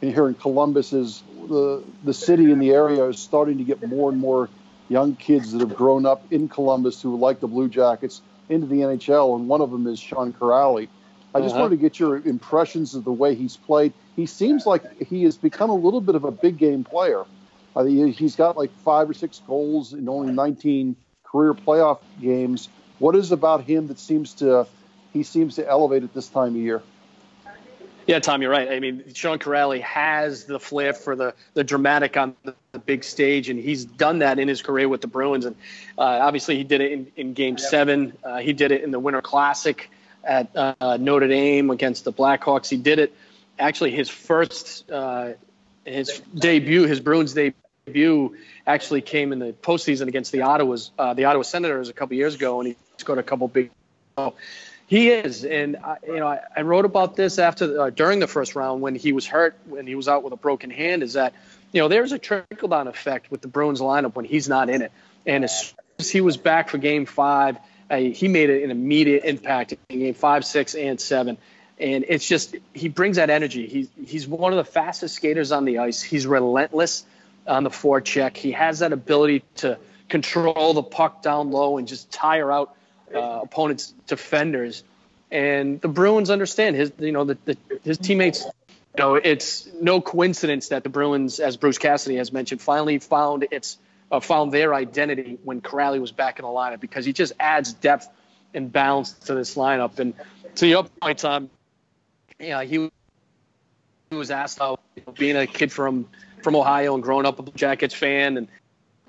in 0.00 0.12
here 0.12 0.28
in 0.28 0.34
Columbus 0.34 0.92
is 0.92 1.22
the 1.48 1.82
the 2.04 2.14
city 2.14 2.52
and 2.52 2.60
the 2.60 2.70
area 2.70 3.04
is 3.04 3.18
starting 3.18 3.58
to 3.58 3.64
get 3.64 3.86
more 3.88 4.10
and 4.10 4.20
more 4.20 4.48
young 4.88 5.14
kids 5.16 5.52
that 5.52 5.60
have 5.60 5.76
grown 5.76 6.06
up 6.06 6.22
in 6.32 6.48
Columbus 6.48 7.00
who 7.02 7.16
like 7.16 7.40
the 7.40 7.46
Blue 7.48 7.68
Jackets 7.68 8.22
into 8.48 8.66
the 8.66 8.80
NHL, 8.80 9.36
and 9.36 9.48
one 9.48 9.60
of 9.60 9.70
them 9.70 9.86
is 9.86 9.98
Sean 9.98 10.32
Kuraly. 10.32 10.88
I 11.34 11.40
just 11.40 11.54
Uh-huh. 11.54 11.64
wanted 11.64 11.76
to 11.76 11.82
get 11.82 12.00
your 12.00 12.16
impressions 12.16 12.94
of 12.94 13.04
the 13.04 13.12
way 13.12 13.34
he's 13.34 13.56
played. 13.56 13.92
He 14.16 14.24
seems 14.26 14.66
like 14.66 15.02
he 15.02 15.24
has 15.24 15.36
become 15.36 15.70
a 15.70 15.74
little 15.74 16.00
bit 16.00 16.14
of 16.14 16.24
a 16.24 16.30
big 16.30 16.56
game 16.58 16.84
player. 16.84 17.24
He, 17.86 18.10
he's 18.10 18.34
got 18.34 18.56
like 18.56 18.72
five 18.78 19.08
or 19.08 19.14
six 19.14 19.40
goals 19.46 19.92
in 19.92 20.08
only 20.08 20.32
19 20.32 20.96
career 21.24 21.54
playoff 21.54 22.00
games. 22.20 22.68
What 22.98 23.14
is 23.14 23.30
about 23.30 23.62
him 23.62 23.86
that 23.88 24.00
seems 24.00 24.34
to 24.34 24.66
he 25.12 25.22
seems 25.22 25.56
to 25.56 25.68
elevate 25.68 26.02
at 26.02 26.12
this 26.12 26.28
time 26.28 26.56
of 26.56 26.56
year? 26.56 26.82
Yeah, 28.08 28.20
Tom, 28.20 28.40
you're 28.40 28.50
right. 28.50 28.70
I 28.70 28.80
mean, 28.80 29.12
Sean 29.12 29.38
Kuraly 29.38 29.82
has 29.82 30.46
the 30.46 30.58
flair 30.58 30.94
for 30.94 31.14
the, 31.14 31.34
the 31.52 31.62
dramatic 31.62 32.16
on 32.16 32.34
the, 32.42 32.54
the 32.72 32.78
big 32.78 33.04
stage, 33.04 33.50
and 33.50 33.60
he's 33.60 33.84
done 33.84 34.20
that 34.20 34.38
in 34.38 34.48
his 34.48 34.62
career 34.62 34.88
with 34.88 35.02
the 35.02 35.08
Bruins. 35.08 35.44
And 35.44 35.54
uh, 35.98 36.02
obviously, 36.02 36.56
he 36.56 36.64
did 36.64 36.80
it 36.80 36.90
in, 36.90 37.12
in 37.16 37.34
Game 37.34 37.58
Seven. 37.58 38.14
Uh, 38.24 38.38
he 38.38 38.54
did 38.54 38.72
it 38.72 38.82
in 38.82 38.92
the 38.92 38.98
Winter 38.98 39.20
Classic 39.20 39.90
at 40.24 40.56
uh, 40.56 40.96
Notre 40.96 41.28
Dame 41.28 41.68
against 41.68 42.04
the 42.04 42.12
Blackhawks. 42.12 42.70
He 42.70 42.78
did 42.78 42.98
it 42.98 43.14
actually 43.58 43.90
his 43.90 44.08
first 44.08 44.90
uh, 44.90 45.32
his 45.84 46.22
debut, 46.34 46.84
his 46.84 47.00
Bruins 47.00 47.34
debut, 47.34 48.36
actually 48.66 49.02
came 49.02 49.34
in 49.34 49.38
the 49.38 49.52
postseason 49.52 50.08
against 50.08 50.32
the 50.32 50.40
Ottawa's 50.40 50.92
uh, 50.98 51.12
the 51.12 51.26
Ottawa 51.26 51.42
Senators 51.42 51.90
a 51.90 51.92
couple 51.92 52.16
years 52.16 52.34
ago, 52.34 52.58
and 52.58 52.68
he 52.68 52.76
scored 52.96 53.18
a 53.18 53.22
couple 53.22 53.48
big. 53.48 53.70
He 54.88 55.10
is, 55.10 55.44
and 55.44 55.76
I, 55.76 55.98
you 56.06 56.16
know, 56.16 56.26
I, 56.26 56.40
I 56.56 56.62
wrote 56.62 56.86
about 56.86 57.14
this 57.14 57.38
after 57.38 57.78
uh, 57.78 57.90
during 57.90 58.20
the 58.20 58.26
first 58.26 58.56
round 58.56 58.80
when 58.80 58.94
he 58.94 59.12
was 59.12 59.26
hurt, 59.26 59.54
when 59.66 59.86
he 59.86 59.94
was 59.94 60.08
out 60.08 60.22
with 60.22 60.32
a 60.32 60.36
broken 60.36 60.70
hand. 60.70 61.02
Is 61.02 61.12
that 61.12 61.34
you 61.72 61.82
know 61.82 61.88
there's 61.88 62.12
a 62.12 62.18
trickle 62.18 62.68
down 62.70 62.88
effect 62.88 63.30
with 63.30 63.42
the 63.42 63.48
Bruins 63.48 63.82
lineup 63.82 64.14
when 64.14 64.24
he's 64.24 64.48
not 64.48 64.70
in 64.70 64.80
it, 64.80 64.90
and 65.26 65.44
as 65.44 65.68
soon 65.68 65.78
as 65.98 66.10
he 66.10 66.22
was 66.22 66.38
back 66.38 66.70
for 66.70 66.78
Game 66.78 67.04
Five, 67.04 67.58
uh, 67.90 67.98
he 67.98 68.28
made 68.28 68.48
an 68.48 68.70
immediate 68.70 69.24
impact 69.24 69.74
in 69.90 69.98
Game 69.98 70.14
Five, 70.14 70.46
Six, 70.46 70.74
and 70.74 70.98
Seven. 70.98 71.36
And 71.78 72.06
it's 72.08 72.26
just 72.26 72.56
he 72.72 72.88
brings 72.88 73.16
that 73.16 73.28
energy. 73.28 73.66
He's 73.66 73.88
he's 74.02 74.26
one 74.26 74.54
of 74.54 74.56
the 74.56 74.72
fastest 74.72 75.14
skaters 75.16 75.52
on 75.52 75.66
the 75.66 75.80
ice. 75.80 76.00
He's 76.00 76.26
relentless 76.26 77.04
on 77.46 77.62
the 77.62 77.70
forecheck. 77.70 78.38
He 78.38 78.52
has 78.52 78.78
that 78.78 78.94
ability 78.94 79.44
to 79.56 79.78
control 80.08 80.72
the 80.72 80.82
puck 80.82 81.22
down 81.22 81.50
low 81.50 81.76
and 81.76 81.86
just 81.86 82.10
tire 82.10 82.50
out 82.50 82.74
uh, 83.14 83.40
opponents' 83.42 83.94
defenders. 84.06 84.84
And 85.30 85.80
the 85.80 85.88
Bruins 85.88 86.30
understand 86.30 86.76
his, 86.76 86.92
you 86.98 87.12
know, 87.12 87.24
the, 87.24 87.38
the, 87.44 87.56
his 87.84 87.98
teammates. 87.98 88.44
You 88.44 89.04
know, 89.04 89.14
it's 89.14 89.68
no 89.80 90.00
coincidence 90.00 90.68
that 90.68 90.82
the 90.82 90.88
Bruins, 90.88 91.38
as 91.38 91.56
Bruce 91.56 91.78
Cassidy 91.78 92.16
has 92.16 92.32
mentioned, 92.32 92.60
finally 92.60 92.98
found 92.98 93.46
its 93.50 93.78
uh, 94.10 94.20
found 94.20 94.52
their 94.52 94.74
identity 94.74 95.38
when 95.44 95.60
Kuraly 95.60 96.00
was 96.00 96.12
back 96.12 96.38
in 96.38 96.44
the 96.44 96.50
lineup 96.50 96.80
because 96.80 97.04
he 97.04 97.12
just 97.12 97.32
adds 97.38 97.72
depth 97.74 98.08
and 98.54 98.72
balance 98.72 99.12
to 99.12 99.34
this 99.34 99.54
lineup. 99.54 99.98
And 99.98 100.14
to 100.56 100.66
your 100.66 100.84
point, 100.84 101.18
Tom, 101.18 101.50
yeah, 102.40 102.62
he 102.62 102.90
he 104.10 104.16
was 104.16 104.30
asked 104.30 104.58
how 104.58 104.78
you 104.96 105.02
know, 105.06 105.12
being 105.12 105.36
a 105.36 105.46
kid 105.46 105.70
from 105.70 106.08
from 106.42 106.56
Ohio 106.56 106.94
and 106.94 107.02
growing 107.02 107.26
up 107.26 107.38
a 107.38 107.50
Jackets 107.52 107.94
fan 107.94 108.36
and 108.36 108.48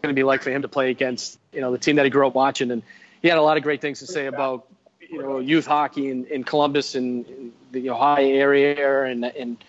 going 0.01 0.15
to 0.15 0.19
be 0.19 0.23
like 0.23 0.41
for 0.41 0.49
him 0.49 0.61
to 0.61 0.67
play 0.67 0.89
against 0.89 1.39
you 1.53 1.61
know 1.61 1.71
the 1.71 1.77
team 1.77 1.97
that 1.97 2.05
he 2.05 2.11
grew 2.11 2.25
up 2.25 2.33
watching 2.33 2.71
and 2.71 2.83
he 3.21 3.27
had 3.27 3.37
a 3.37 3.41
lot 3.41 3.57
of 3.57 3.63
great 3.63 3.81
things 3.81 3.99
to 3.99 4.07
say 4.07 4.25
about 4.25 4.67
you 4.99 5.21
know 5.21 5.39
youth 5.39 5.65
hockey 5.65 6.09
in, 6.09 6.25
in 6.25 6.43
Columbus 6.43 6.95
and 6.95 7.27
in 7.27 7.53
the 7.71 7.89
Ohio 7.89 8.27
area 8.27 9.03
and 9.03 9.25
and 9.25 9.63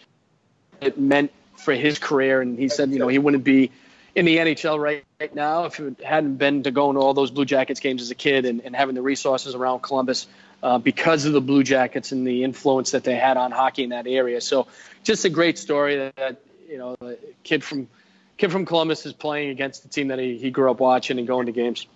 it 0.80 0.98
meant 0.98 1.32
for 1.56 1.74
his 1.74 1.98
career 1.98 2.40
and 2.40 2.58
he 2.58 2.68
said 2.68 2.90
you 2.90 2.98
know 2.98 3.08
he 3.08 3.18
wouldn't 3.18 3.44
be 3.44 3.70
in 4.14 4.24
the 4.24 4.38
NHL 4.38 4.78
right, 4.78 5.04
right 5.20 5.34
now 5.34 5.64
if 5.64 5.78
it 5.78 6.02
hadn't 6.02 6.36
been 6.36 6.64
to 6.64 6.70
going 6.70 6.96
to 6.96 7.00
all 7.00 7.14
those 7.14 7.30
Blue 7.30 7.44
Jackets 7.44 7.80
games 7.80 8.02
as 8.02 8.10
a 8.10 8.14
kid 8.14 8.44
and, 8.44 8.60
and 8.62 8.74
having 8.74 8.94
the 8.94 9.02
resources 9.02 9.54
around 9.54 9.80
Columbus 9.82 10.26
uh, 10.62 10.78
because 10.78 11.24
of 11.26 11.32
the 11.32 11.40
Blue 11.40 11.62
Jackets 11.62 12.12
and 12.12 12.26
the 12.26 12.44
influence 12.44 12.90
that 12.90 13.04
they 13.04 13.14
had 13.14 13.36
on 13.36 13.50
hockey 13.52 13.84
in 13.84 13.90
that 13.90 14.06
area. 14.06 14.40
So 14.40 14.66
just 15.04 15.24
a 15.24 15.30
great 15.30 15.58
story 15.58 15.96
that, 15.96 16.16
that 16.16 16.40
you 16.68 16.78
know 16.78 16.96
a 17.00 17.14
kid 17.44 17.62
from 17.62 17.88
kid 18.36 18.50
from 18.50 18.66
Columbus 18.66 19.06
is 19.06 19.12
playing 19.12 19.50
against 19.50 19.82
the 19.82 19.88
team 19.88 20.08
that 20.08 20.18
he, 20.18 20.38
he 20.38 20.50
grew 20.50 20.70
up 20.70 20.80
watching 20.80 21.18
and 21.18 21.26
going 21.26 21.46
to 21.46 21.52
games. 21.52 21.86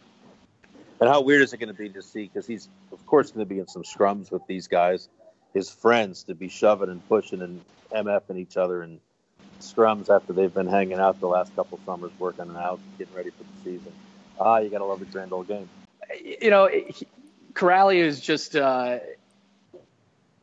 And 1.05 1.13
how 1.13 1.21
weird 1.21 1.43
is 1.43 1.53
it 1.53 1.59
going 1.59 1.69
to 1.69 1.75
be 1.75 1.91
to 1.91 2.01
see? 2.01 2.23
Because 2.23 2.47
he's, 2.47 2.67
of 2.91 3.05
course, 3.05 3.31
going 3.31 3.47
to 3.47 3.55
be 3.55 3.61
in 3.61 3.67
some 3.67 3.83
scrums 3.83 4.31
with 4.31 4.41
these 4.47 4.69
guys, 4.69 5.11
his 5.53 5.69
friends, 5.69 6.23
to 6.23 6.35
be 6.35 6.49
shoving 6.49 6.89
and 6.89 7.07
pushing 7.11 7.43
and 7.43 7.61
MFing 7.93 8.39
each 8.39 8.57
other 8.57 8.83
in 8.83 8.99
scrums 9.61 10.09
after 10.09 10.33
they've 10.33 10.55
been 10.55 10.67
hanging 10.67 10.99
out 10.99 11.21
the 11.21 11.27
last 11.27 11.55
couple 11.55 11.79
summers, 11.85 12.11
working 12.19 12.51
out, 12.57 12.81
getting 12.97 13.15
ready 13.15 13.29
for 13.29 13.43
the 13.43 13.71
season. 13.71 13.93
Ah, 14.41 14.61
you 14.61 14.71
got 14.71 14.79
to 14.79 14.87
love 14.87 15.01
the 15.01 15.05
grand 15.05 15.31
old 15.35 15.47
game. 15.47 15.69
You 16.41 16.49
know, 16.49 16.71
Kuraly 17.53 17.97
is 17.97 18.19
just. 18.19 18.57
Uh, 18.57 19.01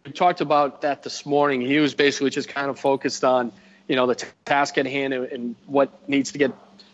we 0.05 0.11
talked 0.11 0.41
about 0.41 0.81
that 0.81 1.01
this 1.01 1.25
morning. 1.25 1.61
He 1.61 1.79
was 1.79 1.95
basically 1.95 2.29
just 2.29 2.49
kind 2.49 2.69
of 2.69 2.79
focused 2.79 3.23
on, 3.23 3.51
you 3.87 3.95
know, 3.95 4.05
the 4.05 4.13
t- 4.13 4.27
task 4.45 4.77
at 4.77 4.85
hand 4.85 5.11
and, 5.15 5.25
and 5.25 5.55
what 5.65 6.07
needs 6.07 6.33
to 6.33 6.37
get 6.37 6.51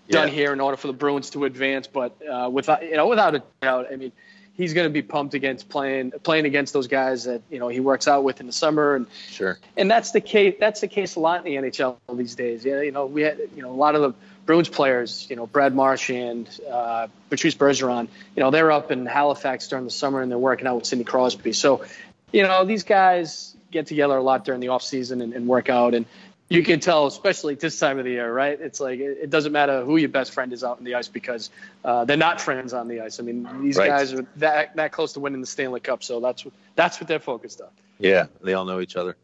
done 0.09 0.27
Yeah. 0.27 0.33
here 0.33 0.53
in 0.53 0.59
order 0.59 0.77
for 0.77 0.87
the 0.87 0.93
Bruins 0.93 1.29
to 1.31 1.45
advance. 1.45 1.87
But 1.87 2.15
uh, 2.27 2.49
without, 2.51 2.83
you 2.83 2.95
know, 2.95 3.07
without 3.07 3.35
a 3.35 3.43
doubt, 3.61 3.87
I 3.91 3.95
mean, 3.95 4.11
he's 4.53 4.73
going 4.73 4.85
to 4.87 4.93
be 4.93 5.01
pumped 5.01 5.33
against 5.35 5.69
playing 5.69 6.11
playing 6.23 6.45
against 6.45 6.73
those 6.73 6.87
guys 6.87 7.25
that 7.25 7.41
you 7.49 7.59
know 7.59 7.67
he 7.67 7.79
works 7.79 8.07
out 8.07 8.23
with 8.23 8.39
in 8.39 8.47
the 8.47 8.53
summer 8.53 8.95
and 8.95 9.05
Sure. 9.29 9.59
and 9.77 9.89
that's 9.89 10.11
the 10.11 10.21
case. 10.21 10.55
That's 10.59 10.81
the 10.81 10.87
case 10.87 11.15
a 11.15 11.19
lot 11.19 11.45
in 11.45 11.61
the 11.61 11.69
NHL 11.69 11.97
these 12.13 12.35
days. 12.35 12.65
Yeah, 12.65 12.81
you 12.81 12.91
know, 12.91 13.05
we 13.05 13.21
had 13.21 13.39
you 13.55 13.61
know 13.61 13.69
a 13.71 13.79
lot 13.79 13.95
of 13.95 14.01
the 14.01 14.13
Bruins 14.45 14.69
players, 14.69 15.27
you 15.29 15.35
know, 15.35 15.45
Brad 15.45 15.75
Marchand, 15.75 16.49
uh, 16.71 17.07
Patrice 17.29 17.53
Bergeron. 17.55 18.07
You 18.35 18.43
know, 18.43 18.49
they're 18.49 18.71
up 18.71 18.91
in 18.91 19.05
Halifax 19.05 19.67
during 19.67 19.83
the 19.83 19.91
summer 19.91 20.21
and 20.21 20.31
they're 20.31 20.37
working 20.39 20.67
out 20.67 20.77
with 20.77 20.85
Sidney 20.85 21.03
Crosby. 21.03 21.51
So, 21.51 21.83
you 22.31 22.43
know, 22.43 22.63
these 22.63 22.83
guys 22.83 23.53
get 23.71 23.87
together 23.87 24.15
a 24.15 24.23
lot 24.23 24.45
during 24.45 24.61
the 24.61 24.69
off 24.69 24.83
season 24.83 25.19
and, 25.19 25.33
and 25.33 25.47
work 25.47 25.67
out. 25.69 25.93
And 25.93 26.05
you 26.49 26.63
can 26.63 26.79
tell, 26.79 27.07
especially 27.07 27.55
this 27.55 27.77
time 27.77 27.99
of 27.99 28.05
the 28.05 28.11
year, 28.11 28.31
right? 28.31 28.59
It's 28.59 28.79
like 28.79 28.99
it, 28.99 29.17
it 29.23 29.29
doesn't 29.29 29.51
matter 29.51 29.83
who 29.83 29.97
your 29.97 30.09
best 30.09 30.31
friend 30.31 30.53
is 30.53 30.63
out 30.63 30.77
on 30.77 30.83
the 30.83 30.95
ice 30.95 31.07
because 31.07 31.49
uh, 31.83 32.05
they're 32.05 32.15
not 32.17 32.39
friends 32.39 32.73
on 32.73 32.87
the 32.87 33.01
ice. 33.01 33.19
I 33.19 33.23
mean, 33.23 33.47
these 33.61 33.77
Right. 33.77 33.87
guys 33.87 34.13
are 34.13 34.25
that 34.37 34.75
that 34.77 34.91
close 34.91 35.13
to 35.13 35.19
winning 35.19 35.41
the 35.41 35.47
Stanley 35.47 35.79
Cup, 35.81 36.03
so 36.03 36.19
that's 36.19 36.45
what 36.45 36.53
that's 36.75 36.99
what 36.99 37.07
they're 37.07 37.19
focused 37.19 37.61
on. 37.61 37.69
Yeah, 37.99 38.27
they 38.41 38.53
all 38.53 38.65
know 38.65 38.79
each 38.79 38.95
other 38.95 39.17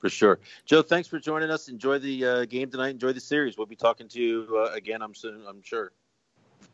for 0.00 0.08
sure. 0.08 0.38
Joe, 0.64 0.82
thanks 0.82 1.08
for 1.08 1.18
joining 1.18 1.50
us. 1.50 1.68
Enjoy 1.68 1.98
the 1.98 2.24
uh, 2.24 2.44
game 2.44 2.70
tonight. 2.70 2.90
Enjoy 2.90 3.12
the 3.12 3.20
series. 3.20 3.56
We'll 3.58 3.66
be 3.66 3.76
talking 3.76 4.08
to 4.08 4.20
you 4.20 4.64
uh, 4.66 4.72
again. 4.72 5.02
I'm 5.02 5.14
soon. 5.14 5.42
I'm 5.48 5.62
sure. 5.62 5.92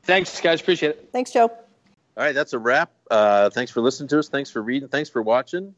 Thanks, 0.02 0.40
guys. 0.40 0.60
Appreciate 0.60 0.90
it. 0.90 1.08
Thanks, 1.12 1.32
Joe. 1.32 1.46
All 1.48 2.22
right, 2.24 2.34
that's 2.34 2.52
a 2.52 2.58
wrap. 2.58 2.90
Uh, 3.10 3.50
thanks 3.50 3.70
for 3.72 3.80
listening 3.80 4.08
to 4.08 4.18
us. 4.18 4.28
Thanks 4.28 4.50
for 4.50 4.62
reading. 4.62 4.88
Thanks 4.88 5.10
for 5.10 5.20
watching. 5.22 5.74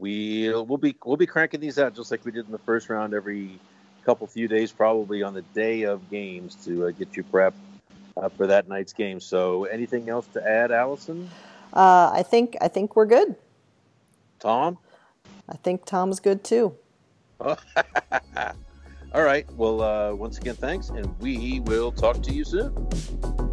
We 0.00 0.48
we'll 0.48 0.78
be 0.78 0.96
we'll 1.04 1.18
be 1.18 1.26
cranking 1.26 1.60
these 1.60 1.78
out 1.78 1.94
just 1.94 2.10
like 2.10 2.24
we 2.24 2.32
did 2.32 2.46
in 2.46 2.52
the 2.52 2.58
first 2.58 2.88
round 2.88 3.12
every 3.12 3.60
couple 4.06 4.26
few 4.26 4.48
days, 4.48 4.72
probably 4.72 5.22
on 5.22 5.34
the 5.34 5.42
day 5.42 5.82
of 5.82 6.10
games 6.10 6.54
to 6.64 6.86
uh, 6.86 6.90
get 6.90 7.16
you 7.18 7.22
prepped 7.22 7.52
uh, 8.16 8.30
for 8.30 8.46
that 8.46 8.66
night's 8.66 8.94
game. 8.94 9.20
So, 9.20 9.64
anything 9.64 10.08
else 10.08 10.26
to 10.28 10.42
add, 10.42 10.72
Allison? 10.72 11.28
Uh, 11.74 12.10
I 12.14 12.22
think 12.22 12.56
I 12.62 12.68
think 12.68 12.96
we're 12.96 13.04
good. 13.04 13.36
Tom? 14.38 14.78
I 15.50 15.56
think 15.56 15.84
Tom's 15.84 16.18
good 16.18 16.42
too. 16.44 16.74
All 17.40 17.56
right. 19.14 19.50
Well, 19.52 19.82
uh, 19.82 20.14
once 20.14 20.38
again, 20.38 20.54
thanks, 20.54 20.88
and 20.88 21.14
we 21.20 21.60
will 21.60 21.92
talk 21.92 22.22
to 22.22 22.32
you 22.32 22.44
soon. 22.44 23.49